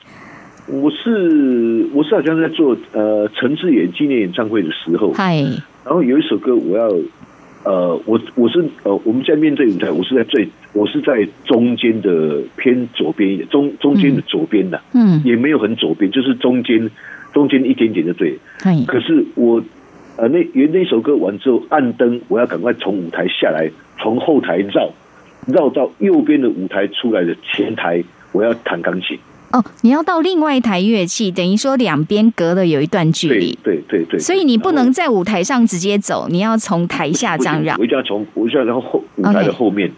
[0.68, 5.38] 我是我是好像在做呃陈志远纪念演唱会的时候，嗨，
[5.84, 6.88] 然后有一首歌我要
[7.64, 16.92] 呃我我是呃我们在面对舞台，我是在最我是在中间的偏左边一点，中中间的左边的，嗯，也没有很左边，就是中间
[17.34, 18.38] 中间一点点就对，
[18.86, 19.64] 可是我
[20.18, 24.92] 呃那原那首歌完之后暗灯，我要赶快从舞台下来，从后台绕
[25.48, 29.18] 绕到右边的舞台出来的前台，我要弹钢琴。
[29.54, 37.78] 哦，你要到另外一台乐器，等于说两边隔了有一段距离，对对对，所以你不能在舞台上直接走，你要从台下这样绕。
[37.80, 39.90] 我一定要从我一定要然后后舞台的后面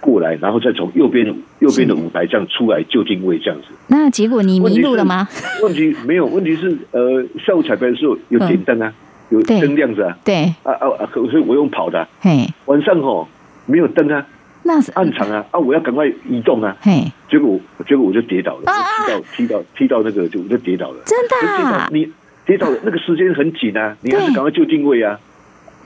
[0.00, 1.26] 过来，然后再从右边
[1.60, 3.68] 右边的舞台这样出来就定位这样子。
[3.88, 5.28] 那结果你迷路了吗？
[5.62, 8.92] 问题没有，问题是呃，下午彩排的时候有点灯啊，
[9.28, 13.28] 有灯亮着啊，对啊啊啊，所以我用跑的，嘿，晚上哦
[13.66, 14.26] 没有灯啊。
[14.62, 15.58] 那是暗场啊啊！
[15.58, 16.76] 我要赶快移动啊！
[16.82, 17.58] 嘿，结果
[17.88, 20.98] 结果我就跌倒了，踢到踢到踢到那个就我就跌倒了。
[21.06, 21.88] 真的？
[21.90, 22.06] 你
[22.44, 25.18] 跌倒了那个时间很紧啊，你还是赶快就定位啊！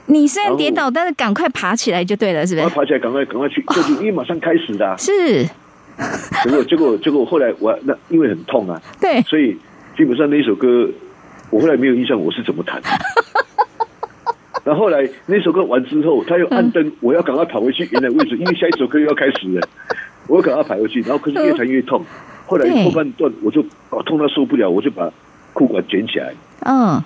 [0.07, 2.69] 你虽然跌倒，但是赶快爬起来就对了，是不是？
[2.69, 4.95] 爬起来，赶快赶快去就是，因为马上开始的。
[4.99, 5.45] 是。
[6.43, 9.57] 结果结果结果后来我那因为很痛啊，对，所以
[9.95, 10.89] 基本上那一首歌
[11.49, 12.81] 我后来没有印象我是怎么弹。
[14.65, 19.61] 然后后来那首歌完之后，他又按灯，我要赶快跑回去原来位置， 因为下一首歌又要开始了，
[20.27, 21.01] 我要赶快跑回去。
[21.01, 22.03] 然后可是越弹越痛，
[22.45, 23.63] 后来后半段我就
[24.05, 25.09] 痛到受不了，我就把
[25.53, 26.33] 裤管卷起来。
[26.61, 27.01] 嗯，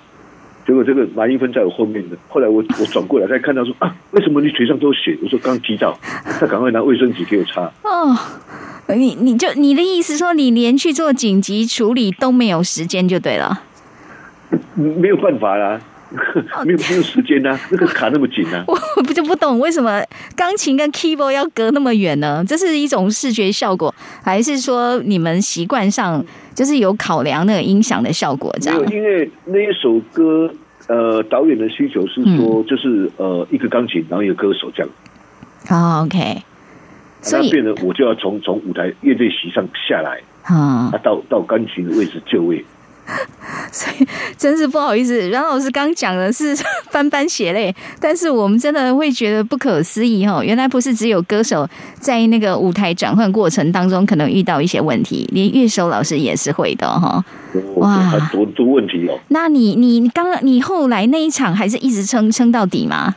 [0.66, 5.18] 结果这个马英芬在我后面的，后来我我转过来才看到说啊，为什么你腿上都有血？
[5.22, 5.98] 我说刚踢到，
[6.38, 7.62] 他赶快拿卫生纸给我擦。
[7.82, 8.16] 哦，
[8.88, 13.62] 你你就你的意思说，你连去做紧急处理都没有时间就对了，
[14.74, 15.80] 没有办法啦。
[16.66, 20.02] 没有没有时间呐，那个卡那么紧 呐，我不就不懂为什么
[20.36, 22.44] 钢琴跟 keyboard 要隔那么远呢？
[22.46, 28.54] 这是一种视觉效果，还是说你们习惯上就是有考量那个音响的效果？
[28.60, 28.80] 这样？
[28.92, 30.52] 因为那一首歌，
[30.88, 34.90] 呃，导演的需求是说，就是呃，一个钢琴，然后一个歌手这样。
[35.68, 36.42] 哦，OK，
[37.22, 42.64] 所以变得我就要从从舞台乐队席上下来，啊，到到钢琴的位置就位。
[43.72, 46.56] 所以真是不好意思，阮老师刚讲的是
[46.92, 50.42] 斑斑血泪，但是我们真的会觉得不可思议哈！
[50.42, 51.68] 原来不是只有歌手
[51.98, 57.24] 在那个舞台转换过程当中可能遇到一些问题，连乐手老师也是会的哈。
[57.76, 59.18] 哇，很多多问题哦。
[59.28, 63.14] 那你你刚刚你后来那一场还是一直撑撑到底吗？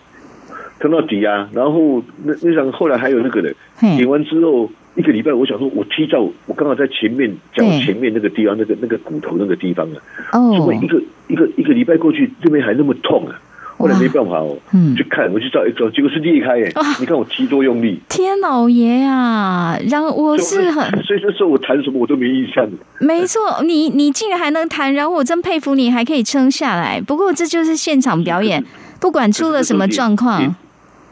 [0.80, 1.48] 撑到底啊！
[1.54, 4.70] 然后那那场后来还有那个的演完之后。
[4.96, 9.98] 一个礼拜，我想说，我踢到我刚好在前面脚前面那个地方，那个那个骨头那个地方啊，
[10.34, 13.40] 哦，怎么一个一个一个礼拜过去，这边还那么痛啊？
[13.76, 16.72] 后来没办法哦，嗯，去看，我去照 X 光，结果是裂开耶！
[17.00, 19.78] 你看我踢多用力，天老爷呀！
[19.90, 22.70] 然后我是很，所以那时候我弹什么我都没印象。
[23.00, 27.02] 没错，你你竟然还能弹，然后我真佩服你，还可以撑下来。
[27.02, 28.64] 不过这就是现场表演，
[29.02, 30.56] 不管出了什么状况。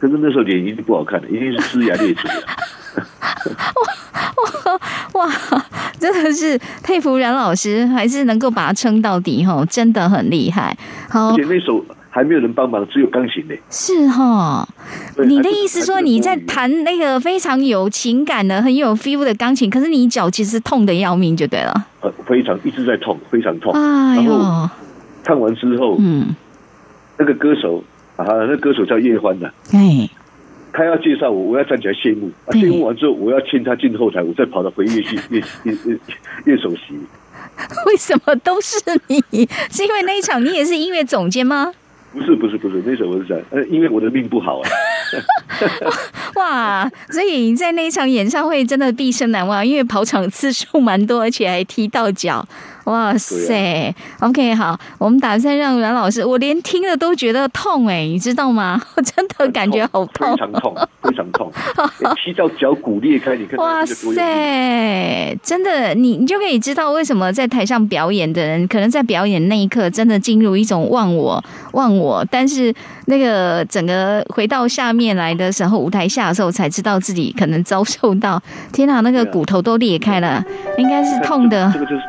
[0.00, 2.46] 可是那时候脸一定不好看的，一定是龇牙咧嘴的。
[5.14, 5.64] 哇哇哇！
[5.98, 10.76] 真的是佩服冉老师，还是能够把它撑到底哈，真的很厉害。
[11.08, 13.54] 好，而且那首还没有人帮忙，只有钢琴呢。
[13.70, 14.66] 是哈，
[15.26, 21.86] 你的意思说你在弹那个非常有情感的、很有 feel 的钢琴，可是你脚其实痛的要命，就对了。
[22.00, 23.72] 呃，非常一直在痛，非常痛。
[23.72, 24.68] 哎呦，
[25.22, 26.34] 唱完之后，嗯，
[27.18, 27.84] 那个歌手
[28.16, 30.08] 啊，那歌手叫叶欢的，哎。
[30.72, 32.30] 他要介绍我，我要站起来谢幕。
[32.52, 35.98] 谢幕完之后，我要牵他进后台，我再跑到回乐器乐乐乐
[36.44, 36.94] 乐手席。
[37.86, 38.76] 为什么都是
[39.08, 39.46] 你？
[39.70, 41.72] 是因为那一场你也是音乐总监吗？
[42.12, 44.68] 不是不是不是，那首我是在，呃，因为我的命不好啊。
[46.36, 52.46] 哇，所以在那一场演唱会真的毕生难忘，因为跑场次数蛮多，而且还踢到脚。
[52.84, 58.80] 哇塞，OK，好，我们打算让阮老师，我连听了都觉得痛哎，你知道吗？
[58.96, 61.52] 我 真的感觉好痛，非常痛，非常痛，
[62.22, 72.74] 踢到脚骨裂开，你看，哇塞，真的，你你就可以知道为什么在台上表演的人，可能在表演那一刻真的进入一种忘我忘我，但是
[73.06, 80.44] 那个整个回到下面来的时候，舞台下的时候才知道自己可能遭受到，天哪，那个骨头都裂开了，
[80.78, 81.70] 应该是痛的。
[81.72, 82.02] 这个就是。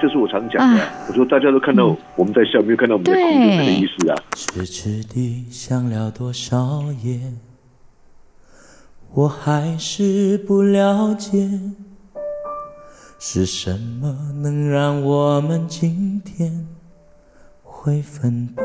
[0.00, 4.16] 就是我常讲的，我说大家都看到我们在笑，没有看到我们在哭，就的意思啊。
[4.34, 7.20] 痴痴地想了多少夜，
[9.12, 11.48] 我还是不了解，
[13.18, 16.66] 是什么能让我们今天
[17.62, 18.64] 会分别？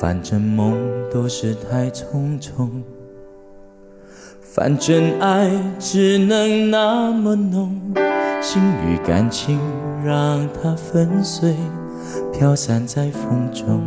[0.00, 0.76] 反正梦
[1.10, 2.70] 都是太匆匆。
[4.56, 7.78] 反正爱只能那么浓，
[8.40, 9.60] 心与感情
[10.02, 11.54] 让它粉碎，
[12.32, 13.82] 飘散在风中。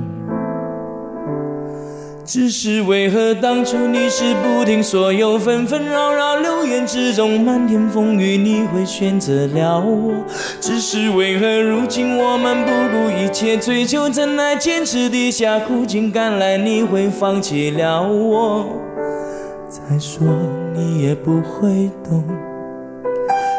[2.24, 10.14] 只是为何当初你是不听所有纷纷扰扰流言之中漫天风雨，你会选择了我？
[10.62, 18.68] 只是为何如今我们不顾一切追求真爱，坚持底下苦尽甘来，你会放弃了我？
[19.68, 20.24] 再说
[20.74, 22.24] 你也不会懂，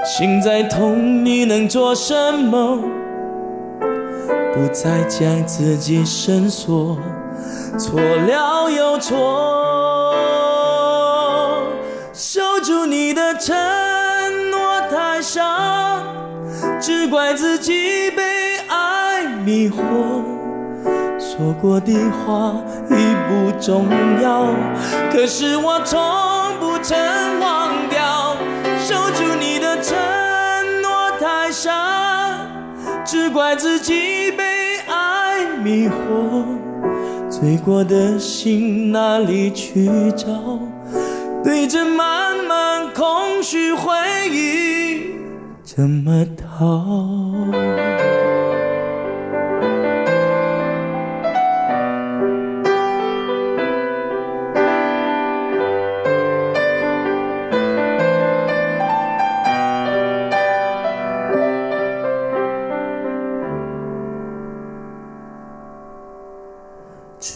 [0.04, 2.78] 心再痛，你能做什么？
[4.54, 6.98] 不再将自己深锁。
[7.78, 10.14] 错了又错，
[12.12, 13.56] 守住你的承
[14.50, 16.02] 诺太少，
[16.80, 19.82] 只怪自己被爱迷惑。
[21.18, 22.54] 说过的话
[22.90, 22.94] 已
[23.28, 23.86] 不重
[24.20, 24.46] 要，
[25.12, 25.98] 可是我从
[26.90, 28.36] 曾忘掉。
[28.80, 29.96] 守住你的承
[30.82, 31.70] 诺太傻，
[33.04, 36.44] 只怪自己被爱迷惑。
[37.30, 40.26] 醉过的心哪里去找？
[41.44, 43.92] 对着满满空虚回
[44.28, 45.14] 忆，
[45.62, 47.30] 怎么逃？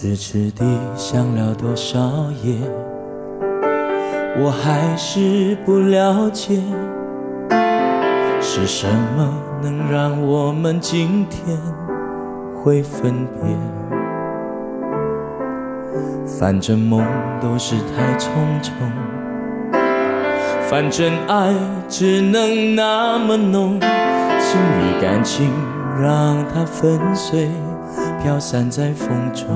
[0.04, 1.98] 痴痴地想了多少
[2.42, 2.58] 夜，
[4.38, 6.60] 我还是不了解，
[8.38, 8.86] 是什
[9.16, 9.32] 么
[9.62, 11.58] 能让我们今天
[12.54, 13.56] 会分别？
[16.38, 17.02] 反正梦
[17.40, 18.28] 都是太匆
[18.60, 18.72] 匆，
[20.68, 21.54] 反正爱
[21.88, 25.50] 只能那么浓，心里感情
[25.98, 27.48] 让它粉碎，
[28.22, 29.48] 飘散在风中。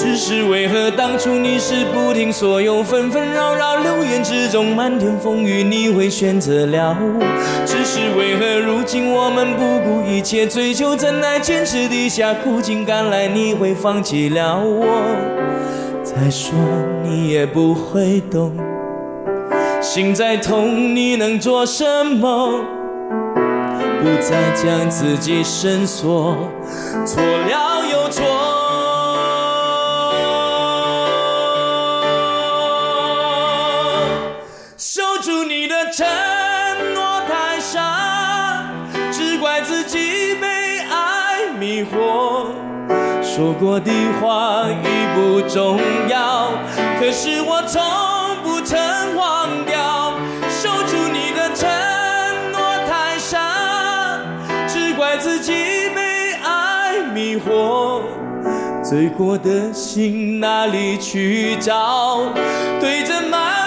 [0.00, 7.66] 只是为何当初你是不听所有纷纷扰扰流言之中漫天风雨，你会选择了我？
[7.66, 14.86] 只是为何如今我们不顾一切追求真爱，坚持底下苦尽甘来，你会放弃了我？
[16.04, 16.54] 再说
[17.02, 18.52] 你也不会懂，
[19.82, 22.60] 心再痛，你能做什么？
[24.00, 26.36] 不再将自己深锁，
[27.04, 27.84] 错了
[43.38, 45.78] 说过的话已不重
[46.08, 46.50] 要，
[46.98, 47.80] 可是我从
[48.42, 48.76] 不曾
[49.14, 50.12] 忘掉。
[50.50, 51.70] 守住你的承
[52.50, 52.58] 诺
[52.88, 53.38] 太傻，
[54.66, 55.52] 只怪自己
[55.94, 58.02] 被爱迷惑。
[58.82, 62.24] 醉过的心哪里去找？
[62.80, 63.57] 对着满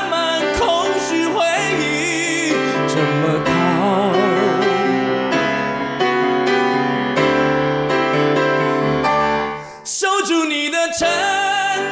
[11.02, 11.10] 承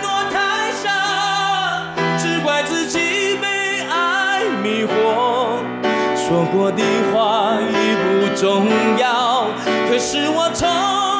[0.03, 0.85] 诺太傻，
[2.19, 2.99] 只怪自己
[3.41, 5.57] 被爱迷惑。
[6.15, 8.67] 说过的话已不重
[8.99, 9.47] 要，
[9.89, 10.69] 可是我从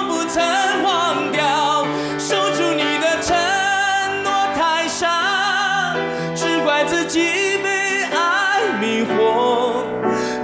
[0.07, 0.39] 不曾
[0.83, 1.83] 忘掉。
[2.19, 3.35] 守住你的承
[4.23, 5.95] 诺太傻，
[6.35, 9.81] 只怪自己被爱迷惑。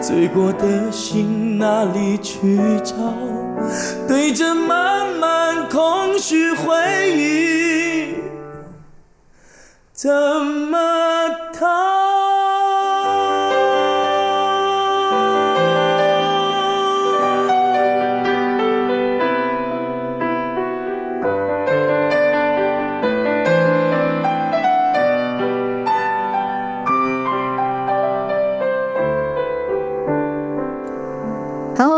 [0.01, 2.95] 醉过的心哪里去找？
[4.07, 8.15] 对着满满空虚回忆，
[9.93, 10.77] 怎么
[11.53, 12.04] 逃？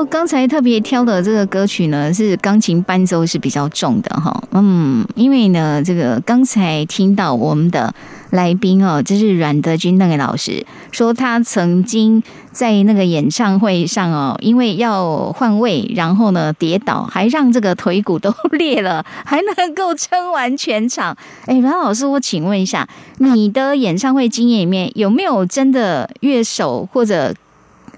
[0.05, 7.93] 刚才特别挑的这个歌曲呢，是钢琴伴奏是比较重的哈，嗯，因为呢，这个刚才听到我们的
[8.31, 12.21] 来宾哦，就是阮德军那个老师说，他曾经
[12.51, 21.15] 在那个演唱会上哦，因为要换位，然后呢跌倒，还让这个腿骨都裂了，还能够撑完全场。
[21.45, 22.87] 哎，阮老师，我请问一下，
[23.17, 27.33] 你的演唱会经验里面有没有真的乐手或者？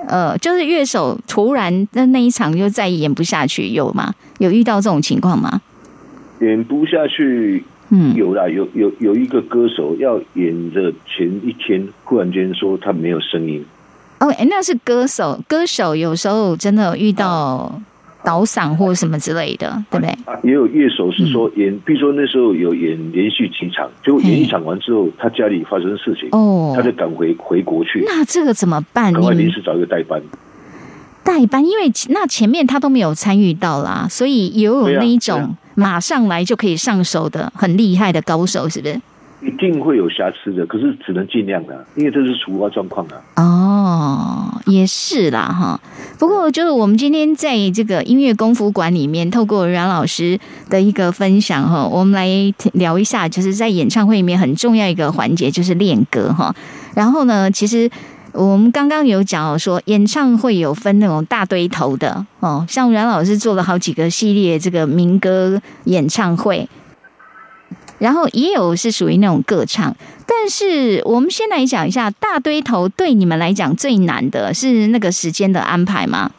[0.08, 4.14] 呃，就是乐手突然那那一场就再也演不下去，有吗？
[4.40, 5.62] 有遇到这种情况吗？
[6.42, 13.64] 演不下去，嗯，有啦，有有有一个歌手要演的前一天，忽然间说他没有声音，
[14.20, 17.82] 哦，哎，那是歌手，歌手有时候真的遇到
[18.24, 20.16] 倒嗓或什么之类的，对不对？
[20.44, 28.04] 也有乐手是说演，比如说那时候有演连续几场，就演一场完之后，他家里发生事情，哦，他就赶回回国去。
[28.06, 29.14] 那这个怎么办？
[29.14, 30.22] 赶快临时找一个代班。
[31.24, 39.00] 代班，因为那前面他都没有参与到啦，所以也有那一种马上来就可以上手的很厉害的高手，是不是？
[39.42, 43.42] 一定会有瑕疵的，可是只能尽量的，因为这是突发状况啊。
[43.42, 45.80] 哦，也是啦，哈。
[46.18, 50.38] 不过就是我们今天在这个音乐功夫馆里面，透过阮老师
[50.70, 52.28] 的一个分享哈，我们来
[52.74, 56.54] 聊一下，就是在演唱会里面很重要一个环节就是练歌哈。
[56.94, 57.90] 然后呢，其实
[58.34, 66.68] 我们刚刚有讲说，演唱会有分那种大堆头的哦，像阮老师做了好几个系列这个民歌演唱会。
[68.00, 69.96] 然后也有是属于那种歌唱，
[70.26, 76.32] 但是我们先来讲一下大堆头对你们来讲最难的是那个时间的安排吗？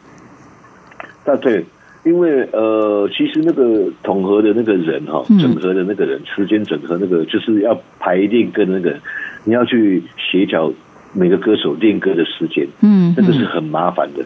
[1.23, 1.63] 大对，
[2.03, 8.97] 因为呃，其实那个统合的那个人哈，整合的那个人，时间整合那个就是要排练跟那个
[9.43, 10.73] 你要去协调
[11.13, 14.25] 每个歌手练歌的时间，嗯，那个是很麻烦的。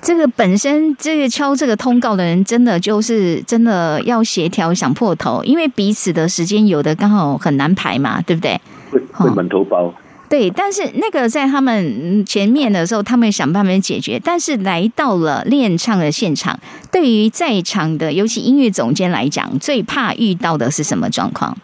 [0.00, 8.60] 这个本身这个敲这个通告的人，真的就是真的要协调想破头，因为彼此的时间有的刚好很难排嘛，对不对？
[8.90, 9.92] 会会满头包。
[10.28, 14.20] 对，但是那个在他们前面的时候，他们想办法解决。
[14.22, 16.58] 但是来到了练唱的现场，
[16.92, 21.56] 对于在场的尤其音乐总监来讲，最怕遇到的是什么状况？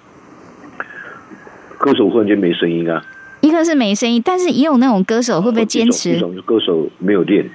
[1.78, 3.05] 歌手忽然间没声音啊！
[3.43, 6.18] 一个是没声音，但是也有那种歌手会不会坚持？
[6.47, 7.49] 歌手没有练。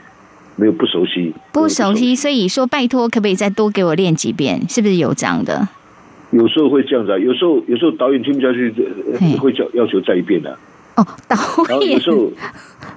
[0.59, 4.67] 没有不熟悉，不熟悉，所以说拜托，可不可以再多给我练几遍？
[4.67, 5.69] 是不是有这样的？
[6.31, 8.73] 有时候会这样子啊，有时候有时候导演听不下去，
[9.39, 10.57] 会叫要求再一遍的。
[10.95, 11.07] 哦，
[11.67, 12.29] 导演有时候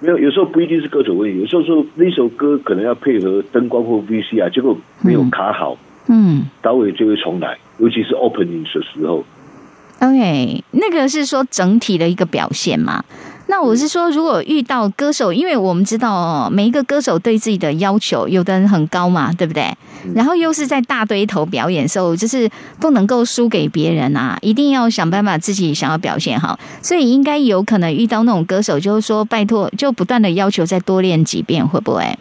[0.01, 9.25] 没有，有时候不一定是歌手问题，有时候说那首歌可能要配合灯光或 VC 啊，结果没有卡好，嗯，导演就会重来，尤其是 opening 的时候。
[10.01, 13.05] OK，那个是说整体的一个表现嘛？
[13.53, 19.71] 那我是说，如果遇到歌手，因为我们知道哦，每一个歌手对自己的要求，有的人很高嘛，对不对？
[20.15, 22.51] 然后又是在大堆头表演时候，就是
[22.81, 32.19] 不能够输给别人啊，一定要想办法自己想要表现好，所以应该有可能遇到那种歌手，就是说拜托，就不断的要求再多练几遍，会不会？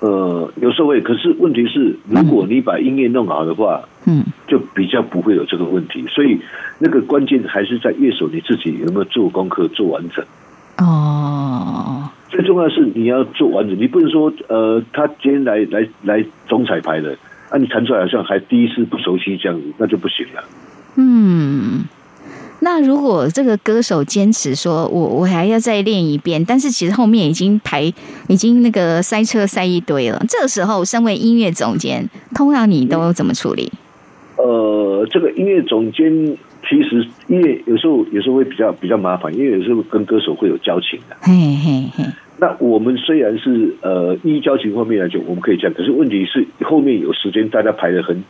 [0.00, 6.04] 呃，有时候会，可是问题是，如果你把音乐弄好的话，嗯，就比较不会有这个问题。
[6.08, 6.38] 所以
[6.78, 10.24] 那个关键还是在乐手你自己有没有做功课做完整。
[10.78, 17.16] 哦，最重要是你要做完整，你不能说呃，他今天来来来总彩排的，
[17.50, 20.44] 啊，你弹出来好像还第一次不熟悉这样子，那就不行了。
[20.96, 21.84] 嗯。
[22.60, 27.92] 那如果这个歌手坚持说，我我还要再练一遍，但是其实后面已经排
[28.28, 30.24] 已经那个塞车塞一堆了。
[30.28, 33.70] 这时候，身为音乐总监，通常你都怎么处理？
[34.38, 36.36] 呃，这个音乐总监
[36.66, 41.16] 其实因为有时候有时候会比较比较麻烦，因为有时候跟歌手会有交情的。
[41.20, 42.04] 嘿嘿嘿。
[42.38, 48.24] 那我们虽然是呃依交情方面来讲，我们可以这样，可是问题是后面有时间，大家排的很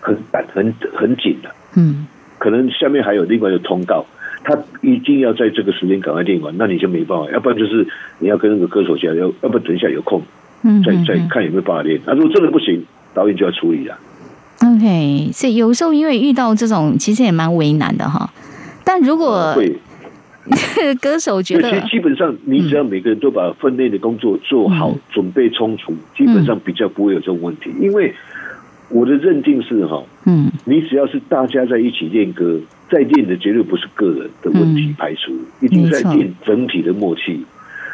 [0.00, 1.50] 很赶很很紧的。
[1.76, 2.06] 嗯。
[2.42, 4.04] 可能下面还有另外的通告，
[4.42, 7.86] 他一定要在这个时间赶快练完，那你就没办法，要不然就是
[8.18, 10.20] 你要跟那个歌手讲，要要不等一下有空，
[10.64, 12.00] 嗯，再再看有没有办法练。
[12.04, 12.84] 那如果真的不行，
[13.14, 13.96] 导演就要处理了。
[14.64, 18.28] OK，所以有时候因为遇到这种，其实也蛮为难的哈。
[18.84, 19.76] 但如果会
[21.00, 28.12] 歌手觉得，其实基本上你只要每个人都把分内的工作做好，准备充足，基本上比较不会有这种问题，因为。
[28.92, 37.44] 我的认定是哈，嗯，你只要是大家在一起练歌，在练的绝对不是个人的问题排除，一定在练整体的默契。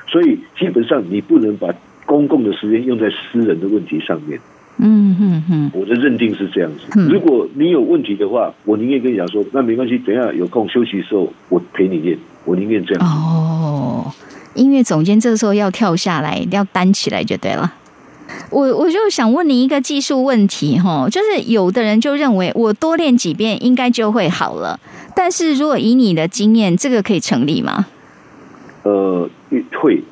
[0.08, 1.72] 所以基本上你不能把
[2.04, 4.40] 公共的时间用在私人的问题上面。
[4.80, 7.00] 嗯嗯嗯，我的认定是这样子。
[7.08, 13.04] 如果你有问题的话，我宁愿跟你讲说，那没关系，等下有空休息的时候我陪你练，我宁愿这样。
[13.04, 14.12] 哦，
[14.54, 17.72] 音乐总监这个时候要跳下来，要担起来就对了。
[18.50, 24.78] 我我就想问你一个技术问题哈，就是有的人就认为我多练几遍应该就会好了，
[25.14, 27.86] 但是如果以你的经验，这个可以成立吗？
[28.84, 29.28] 呃，
[29.80, 30.02] 会，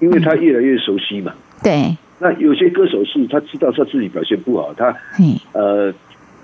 [0.00, 1.32] 因为他越来越熟悉嘛。
[1.62, 1.96] 对。
[2.20, 4.94] 那有些歌手是他知道他自己表现不好，他
[5.52, 5.92] 呃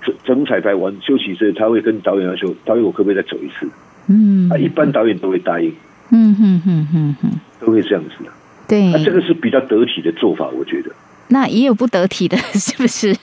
[0.01, 3.69] 整整彩排完休息时，他会跟导演要求，导演我可不可以再走一次？
[4.07, 4.49] 嗯。
[4.49, 5.73] 啊，一般导演都会答应。
[6.11, 8.31] 嗯哼哼哼哼，都会这样子的。
[8.67, 8.89] 对。
[8.91, 10.91] 那这个是比较得体的做法，我觉得。
[11.29, 13.15] 那也有不得体的， 是不是？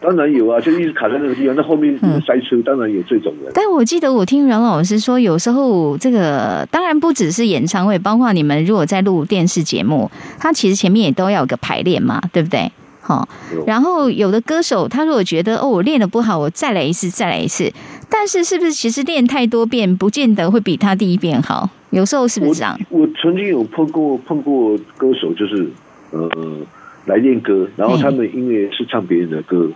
[0.00, 3.52] 当然有啊，就一直卡在那个地方，那后面塞车，当然有这种人。
[3.54, 12.72] 但我记得我听阮老师说，有时候这个当然不只是演唱会，包括你们如果在录电视节目，他其实前面也都要有个排练嘛，对不对？
[13.00, 13.28] 好，
[13.66, 17.72] 然后有的歌手他如果觉得哦，我练的不好，我再来一次，再来一次。
[18.08, 21.70] 但是是不是其实练太多遍，不见得会比他第一遍好？
[21.90, 22.76] 有时候是不是这样？
[22.90, 25.68] 我曾经有碰过碰过歌手，就是
[26.10, 26.28] 呃
[27.04, 29.70] 来练歌，然后他们因为是唱别人的歌。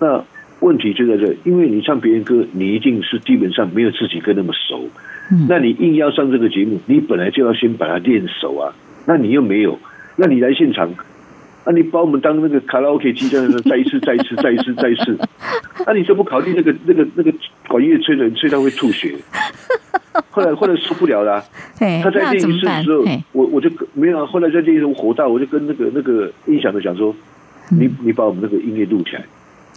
[0.00, 0.24] 那
[0.60, 4.88] 问题就在这，因为你唱别人歌，你一定是基本上没有自己歌那么熟。
[5.30, 8.74] 嗯，那你硬要上这个节目，你本来就要先把它练熟啊。
[9.06, 9.78] 那你又没有，
[10.16, 10.92] 那你来现场，
[11.64, 15.16] 那你把我们当那个卡拉 OK 机这样子再一次、再一次、再一次、再一次，
[15.86, 17.32] 那你就不考虑那个、那个、那个
[17.68, 19.14] 管乐吹的人吹到会吐血。
[20.30, 21.42] 后来后来受不了了，
[22.02, 24.26] 他在练一次的时候，我我就没有。
[24.26, 27.14] 后来在练一次我火大，我就跟那个那个音响的讲说
[27.70, 29.24] ：“你你把我们那个音乐录起来。”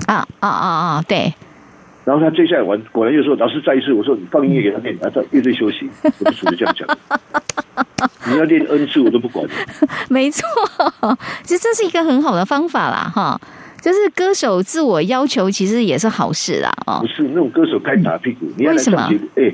[0.08, 1.04] 啊啊啊啊！
[1.08, 1.34] 对。
[2.06, 5.90] 然后他接下来玩，果然又说：“老师再一次，我说你放音乐给他练，他到乐队休息。
[6.20, 6.88] ”我就只是这样讲。
[8.28, 9.44] 你要练 N 次，我都不管。
[10.08, 10.48] 没错，
[11.44, 13.42] 其实这是一个很好的方法啦，哈。
[13.82, 17.00] 就是歌手自我要求，其实也是好事啦，哦。
[17.02, 19.52] 不是那种歌手该打屁股，你要来上节目，哎，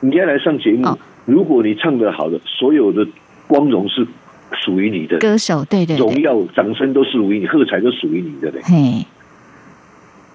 [0.00, 3.06] 你要来上节目，如果你唱的好的，所有的
[3.46, 4.06] 光荣是
[4.52, 5.18] 属于你的。
[5.18, 8.60] 歌手，对对，荣耀、掌声都是属于你，喝彩都属于你的嘞。
[8.64, 9.06] 嘿。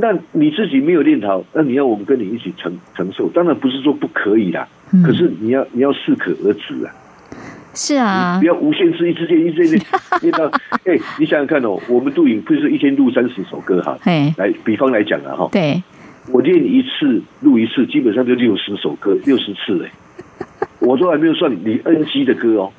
[0.02, 4.66] 那你自己没有练好，那你要我们跟你一起承承受，当然不是说不可以啦，
[5.06, 6.96] 可是你要你要适可而止啊。
[7.74, 9.82] 是啊，不要无限制，一直练，一直练，
[10.22, 10.46] 练到
[10.86, 13.98] 哎，你想想看哦，我们录影不是一天录三十首歌哈？
[14.06, 15.84] 哎，来，比方来讲啊哈，对，
[16.32, 19.92] 我练一次录一次，基本上就六十首歌，六十次哎，
[20.80, 22.72] 我都还没有算你 N G 的歌哦。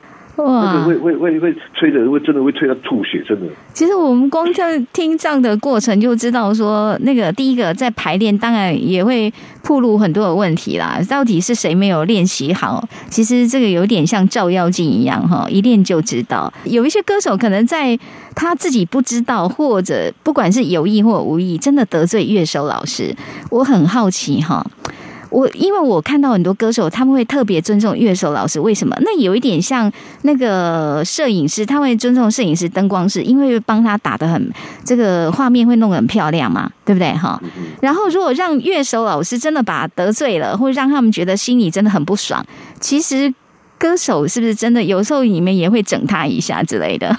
[0.45, 0.85] 哇！
[0.85, 3.47] 会会会会吹的，会真的会吹到吐血，真的。
[3.73, 9.33] 其实我们光在听这样的过程，就知道说，那个第一个在排练，当然也会
[9.63, 11.01] 暴露很多的问题啦。
[11.09, 12.83] 到底是谁没有练习好？
[13.09, 16.53] 其实这个有点像照妖镜一样哈，一练就知道。
[16.65, 17.99] 有一些歌手可能在
[18.35, 23.15] 他自己不知道，或者不管是有意或无意，真的得罪乐手老师。
[23.51, 24.65] 我很好奇哈。
[25.31, 28.97] 我因为我看到很多歌手，他们会特别尊重乐手老师，为什么？
[29.01, 29.91] 那有一点像
[30.23, 34.53] 那个摄影师，他会尊重摄影师、灯光师，因为帮他打的很
[34.85, 37.13] 这个画面会弄得很漂亮嘛，对不对？
[37.13, 37.41] 哈。
[37.81, 42.45] 然后如果让乐手老师真的把得罪了，或者让他们觉得心里真的很不爽，
[42.81, 43.33] 其实
[43.79, 47.17] 歌手是不是真的有时候你们也会整他一下之类的？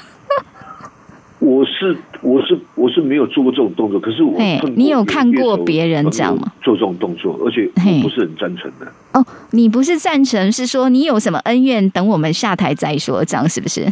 [1.42, 4.40] 我是我是我是没有做过这种动作，可是我
[4.76, 6.54] 你有看过别人这样吗？
[6.62, 8.86] 做这种动作，而且我不是很赞成的。
[9.14, 13.92] 哦，你不是赞成，是说你有什么恩怨，等我们下台再说，这样是不是？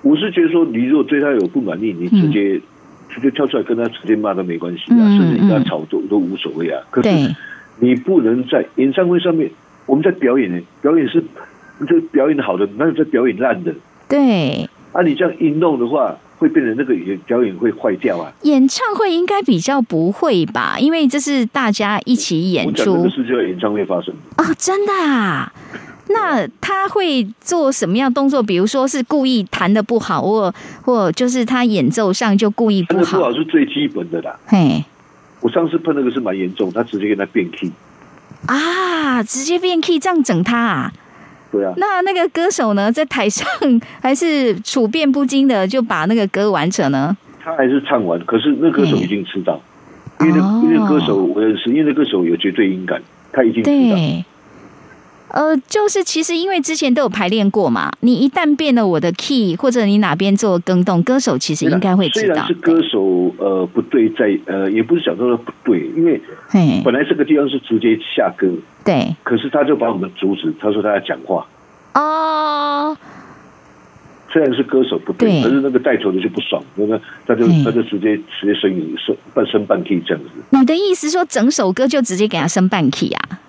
[0.00, 2.58] 我是觉得说，你如果对他有不满意，你直接
[3.10, 6.80] 直接跳出来跟他直接骂都没关系啊，甚至你跟他吵都都无所谓啊。
[6.90, 7.10] 可是
[7.80, 9.50] 你不能在演唱会上面，
[9.84, 11.22] 我们在表演呢，表演是
[11.86, 13.74] 这表演好的，那在表演烂的。
[14.08, 16.16] 对啊，你这样一弄的话。
[16.42, 18.32] 会变成那个演表演会坏掉啊！
[18.42, 20.76] 演唱会应该比较不会吧？
[20.76, 22.96] 因为这是大家一起演出。
[22.96, 25.52] 这个事就在演唱会发生哦，真的啊？
[26.08, 28.42] 那他会做什么样动作？
[28.42, 33.18] 比如说是故意弹的不好，或或就是他演奏上就故意不好。
[33.18, 34.36] 不好是最基本的啦。
[34.46, 34.84] 嘿，
[35.40, 37.70] 我上次碰那个是蛮严重，他直接跟他变 key
[38.46, 40.92] 啊，直接变 key 这样整他啊。
[41.52, 43.46] 对啊，那那个歌手呢，在台上
[44.00, 47.14] 还是处变不惊的，就把那个歌完成呢？
[47.44, 49.60] 他还是唱完，可是那歌手已经知道，
[50.20, 53.96] 因为那因为歌手我认识，因为那歌手有绝对音感，他已经知道。
[55.32, 62.34] 呃，就是其实因为之前都有排练过嘛，你一旦变了我的 key，或者你哪边做更动，歌手其实应该会知道。
[62.34, 66.20] 虽然是歌手呃不对，在呃也不是讲说不对，因为
[66.84, 68.46] 本来这个地方是直接下歌，
[68.84, 71.46] 对，可是他就把我们阻止，他说他要讲话。
[71.94, 72.96] 哦。
[74.30, 80.30] 虽然是歌手不对，可是那个带头的就不爽，那个他就他就直接直接声音升半升半 key 这样子。
[80.50, 83.40] 你的意思说整首歌就直接给他升半 key 啊？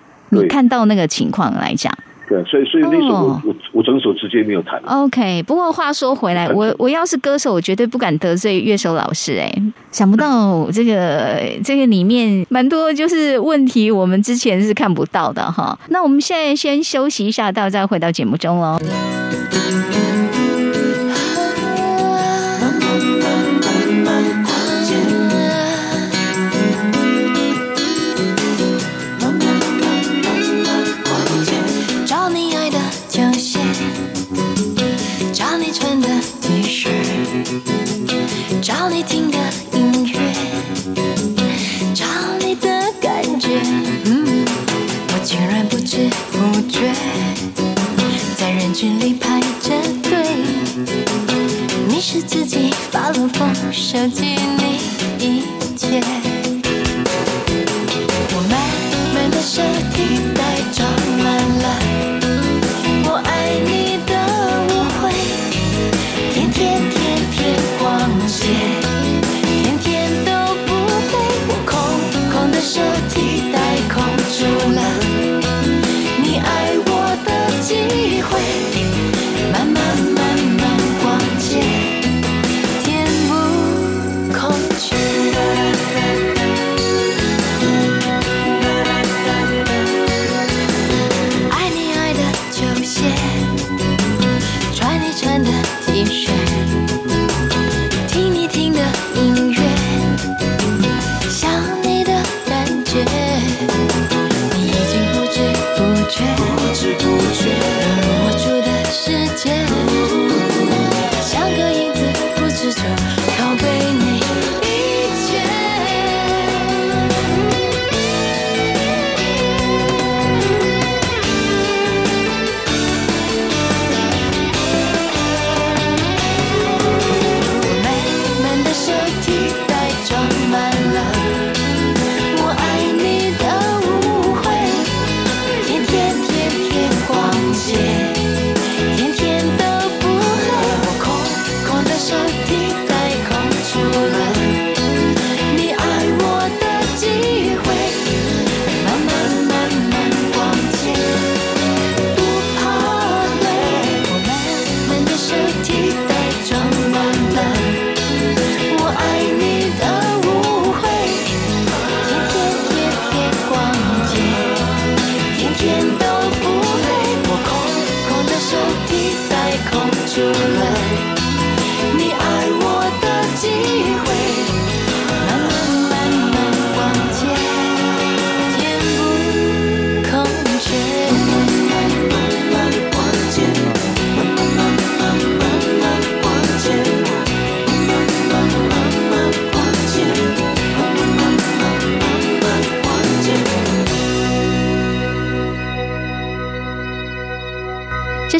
[0.42, 1.92] 你看到那个情况来讲，
[2.28, 4.80] 对，所以所以那首我我我整首直接没有弹。
[4.86, 9.38] OK，不过话说回来，我我要是歌手，我绝对不敢得罪乐手老师。
[9.38, 9.52] 哎，
[9.90, 15.78] 想不到这个 这个里面蛮多就是问题，我们之前是看不到的哈。
[15.88, 18.78] 那我们现在先休息一下，到再回到节目中喽。
[38.64, 39.36] 找你听的
[39.74, 40.32] 音乐，
[41.92, 42.06] 找
[42.40, 43.60] 你的感觉。
[44.06, 44.42] 嗯，
[45.12, 46.90] 我竟然不知不觉
[48.38, 50.26] 在人群里排着队，
[51.86, 54.80] 迷失自己，发了疯，收集你
[55.18, 55.42] 一
[55.76, 56.23] 切。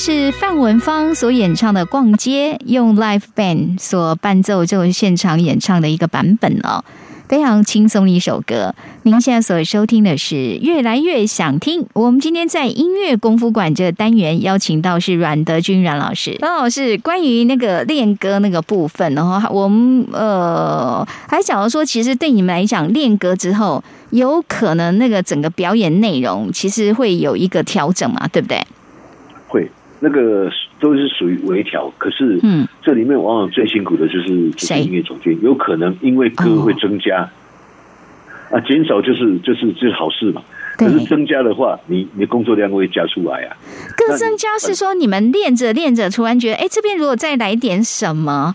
[0.07, 6.85] 是范文芳所演唱的《逛街》，用 Live Band 所伴奏这种现场演唱的一个版本哦，
[7.27, 8.75] 非常轻松的一首歌。
[9.05, 16.37] 您现在所收听的是《越来越想听》，我们今天在音乐功夫馆这个单元邀请到是阮德军阮老师。
[16.39, 28.63] 阮老师，关于那个练歌那个部分，然后我们呃还讲到说，其实对你们来讲，练歌之后有可能那个整个表演内容其实会有一个调整嘛，对不对？
[30.05, 30.51] 会那个
[30.81, 37.31] 都是属于微调，可是嗯，这里面往往最辛苦的就是就是谁音乐总监，有可能因为歌会增加，
[38.51, 40.43] 啊，减少就是就是就是好事嘛。
[40.77, 43.57] 可是增加的话，你你工作量会加出来啊。
[43.97, 48.55] 歌增加是说你们练着练着，突然觉得，哎，这边如果再来点什么，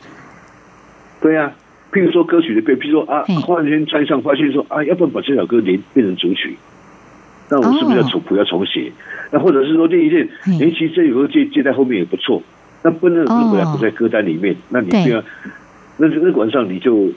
[1.22, 1.54] 对呀、
[1.94, 6.58] 譬如说歌曲的变，譬如说啊嘿，忽然间穿上发现说啊，要不然把这首歌连变成主曲，
[7.50, 8.92] 那我是不是要重谱要重写？
[9.32, 12.42] 那或者是说练一练，嘿哎，其实这首歌接接在后面也不错，
[12.84, 15.24] 那不能哦如果要不在歌单里面，那你对这样，
[15.98, 17.12] 那那晚上你就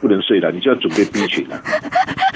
[0.00, 1.60] 不能睡了，你就要准备 B 群了。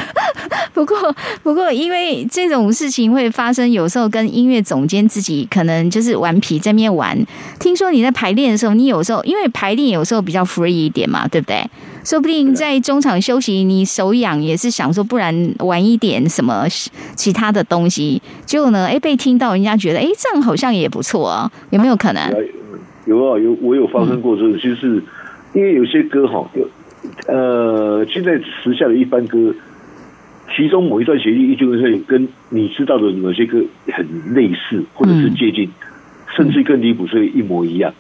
[0.77, 0.95] 不过，
[1.43, 7.19] 不过，因为这种事情会发生，有时候跟音乐总监自己可能就是顽皮在那边玩。
[7.59, 11.65] 听说你在排练的时候，你有时候因为排练有时候比较 free 一点嘛，对不对？
[12.05, 16.67] 说不定在中场休息，你手痒也是想说，不然玩一点什么
[17.15, 18.21] 其他的东西。
[18.45, 22.23] 结果呢，哎，被听到人家觉得，哎，这样好像也不错啊，有没有可能？
[23.07, 25.03] 有啊，有我有发生过这个，就是
[25.55, 26.69] 因为有些歌哈，有
[27.27, 29.55] 呃，现在时下的一般歌，
[30.55, 35.69] 其中某一段旋律依旧会跟你知道的某些歌很类似，或者是接近，
[36.37, 37.93] 甚至跟离谱是一模一样。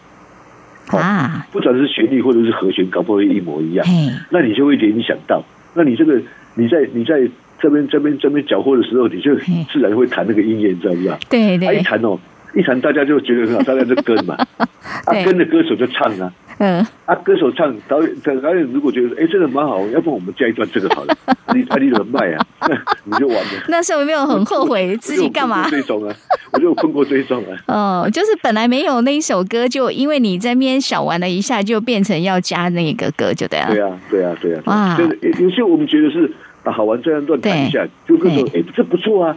[0.88, 3.84] 好啊，不管是旋律或者是和弦，搞不好一模一样。
[3.84, 5.42] 嘿，那你就会联想到，
[5.74, 6.22] 那你这个
[6.54, 7.28] 你在你在
[7.60, 9.34] 这边这边这边搅和的时候，你就
[9.72, 11.18] 自然会弹那个音乐，你知道不知道？
[11.28, 12.16] 对对一，弹哦，
[12.56, 18.10] 一弹大家就觉得很好，大家就跟嘛， 啊跟着歌手就唱啊，嗯，啊歌手唱，导演
[18.42, 21.14] 导演如果觉得哎这个蛮好，要不我们加一段这个好了，
[21.54, 22.46] 你啊你怎么卖啊？
[23.04, 23.50] 你就完了。
[23.68, 25.70] 那时候有没有很后悔自己干嘛我？
[25.70, 26.16] 就有碰过这种啊，
[26.52, 28.04] 我就有碰过这种啊。
[28.04, 33.68] 哦，就是本来没有那一首歌，就因为你在那边小玩了一下，就变成要加那个歌，就对了。
[33.68, 34.62] 对啊，对啊，对啊。
[34.64, 36.32] 哇就是有有些我们觉得是
[36.64, 39.36] 啊好玩这样乱弹一下，就跟说，哎，这不错啊。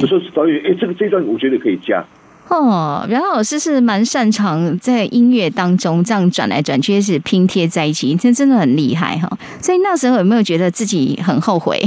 [0.00, 2.04] 有时候导演，哎，这个这段我觉得可以加。
[2.50, 9.30] 哦，袁老师是蛮擅长在音乐当中这样转来转去，是拼贴在一起，这真的很厉害哈。
[9.62, 11.80] 所以那时候有没有觉得自己很后悔？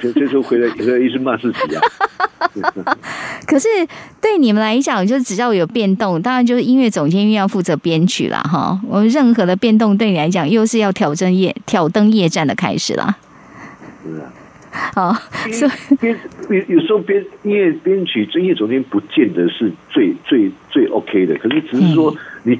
[0.00, 1.82] 这这时候回来，回来一直骂自己啊。
[3.46, 3.68] 可是
[4.22, 8.80] 对你们来讲，就是只要有变动，当然就是音乐总监又要负责编曲了哈。
[8.88, 13.18] 我们任何的变动对你来讲，又是要挑灯夜挑灯夜战的开始了。
[14.02, 14.32] 是啊。
[14.94, 15.16] 好，
[16.00, 16.16] 编
[16.48, 22.58] 编有时候编音乐编曲专业总监不见得是最最最 OK 的，可是只是说你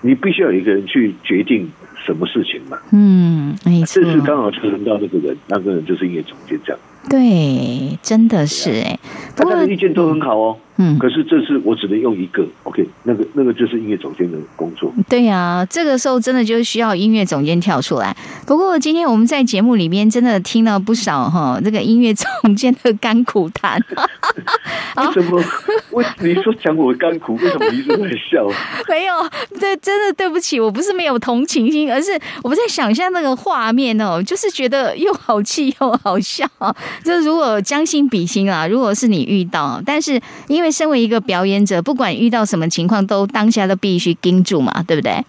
[0.00, 1.70] 你必须要有一个人去决定
[2.04, 2.78] 什么事情嘛。
[2.92, 6.80] 嗯，没错，这次刚好就轮到那个人，那个人就是音乐总监这样。
[7.08, 8.98] 对，真的是哎，
[9.34, 10.56] 大家的意见都很好哦。
[10.76, 14.90] 嗯，可是这次我只能用一个，OK，那个那个就是音乐总监的工作。
[15.06, 18.16] 对呀，这个时候真的就需要音乐总监跳出来。
[18.46, 23.78] 不过今天我们在节目里面真的听了不少哈，这个音乐总监的甘苦谈。
[24.96, 25.42] 为什么？
[25.90, 28.48] 为你说讲我甘苦，为什么一直在笑？
[28.88, 29.14] 没有，
[29.60, 36.46] 对，真的对不起，我不是没有同情心，而是我在想象那个画面哦，就是觉得又好气又好笑。
[37.04, 45.24] 就如果将心比心啊，如果是你遇到，但是因为身为一个表演者，不管遇到什么情况，都当下都必须盯住嘛，对不对？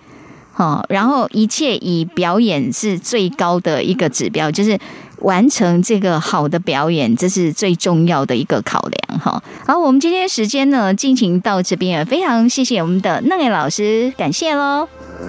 [0.55, 4.78] 好，然后一切以表演是最高的一个指标，就是
[5.22, 9.20] 完成这个好的表演，这是最重要的一个考量。
[9.20, 14.88] 哈，好，我们今天时间呢进行到这边，非常谢谢我们的嫩叶老师，感谢喽。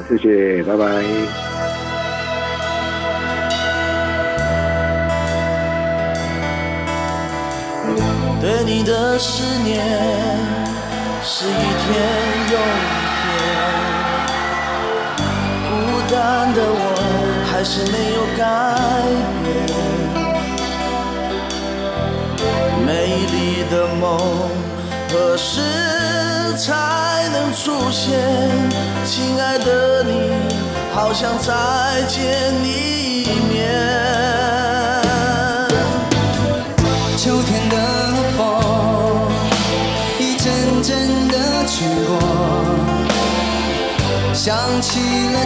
[0.09, 1.94] 谢谢，拜拜。
[8.45, 9.81] 对你的思念
[11.23, 11.57] 是一天
[12.53, 12.85] 又一
[13.23, 13.25] 天，
[15.65, 15.73] 孤
[16.13, 16.79] 单的我
[17.51, 18.43] 还是没有改
[19.43, 19.49] 变。
[22.85, 22.91] 美
[23.33, 24.05] 丽的梦
[25.09, 25.63] 何时
[26.59, 28.13] 才能出现？
[29.07, 30.13] 亲爱的你，
[30.93, 33.54] 好想再见你一面。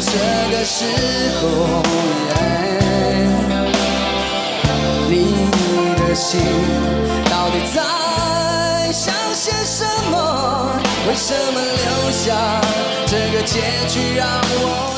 [0.00, 0.12] 这
[0.52, 0.84] 个时
[1.40, 1.82] 候，
[5.08, 5.12] 你
[5.96, 6.40] 的心
[7.28, 10.14] 到底在想些什么？
[11.08, 12.60] 为什么留下
[13.06, 14.26] 这个结局让
[14.60, 14.97] 我？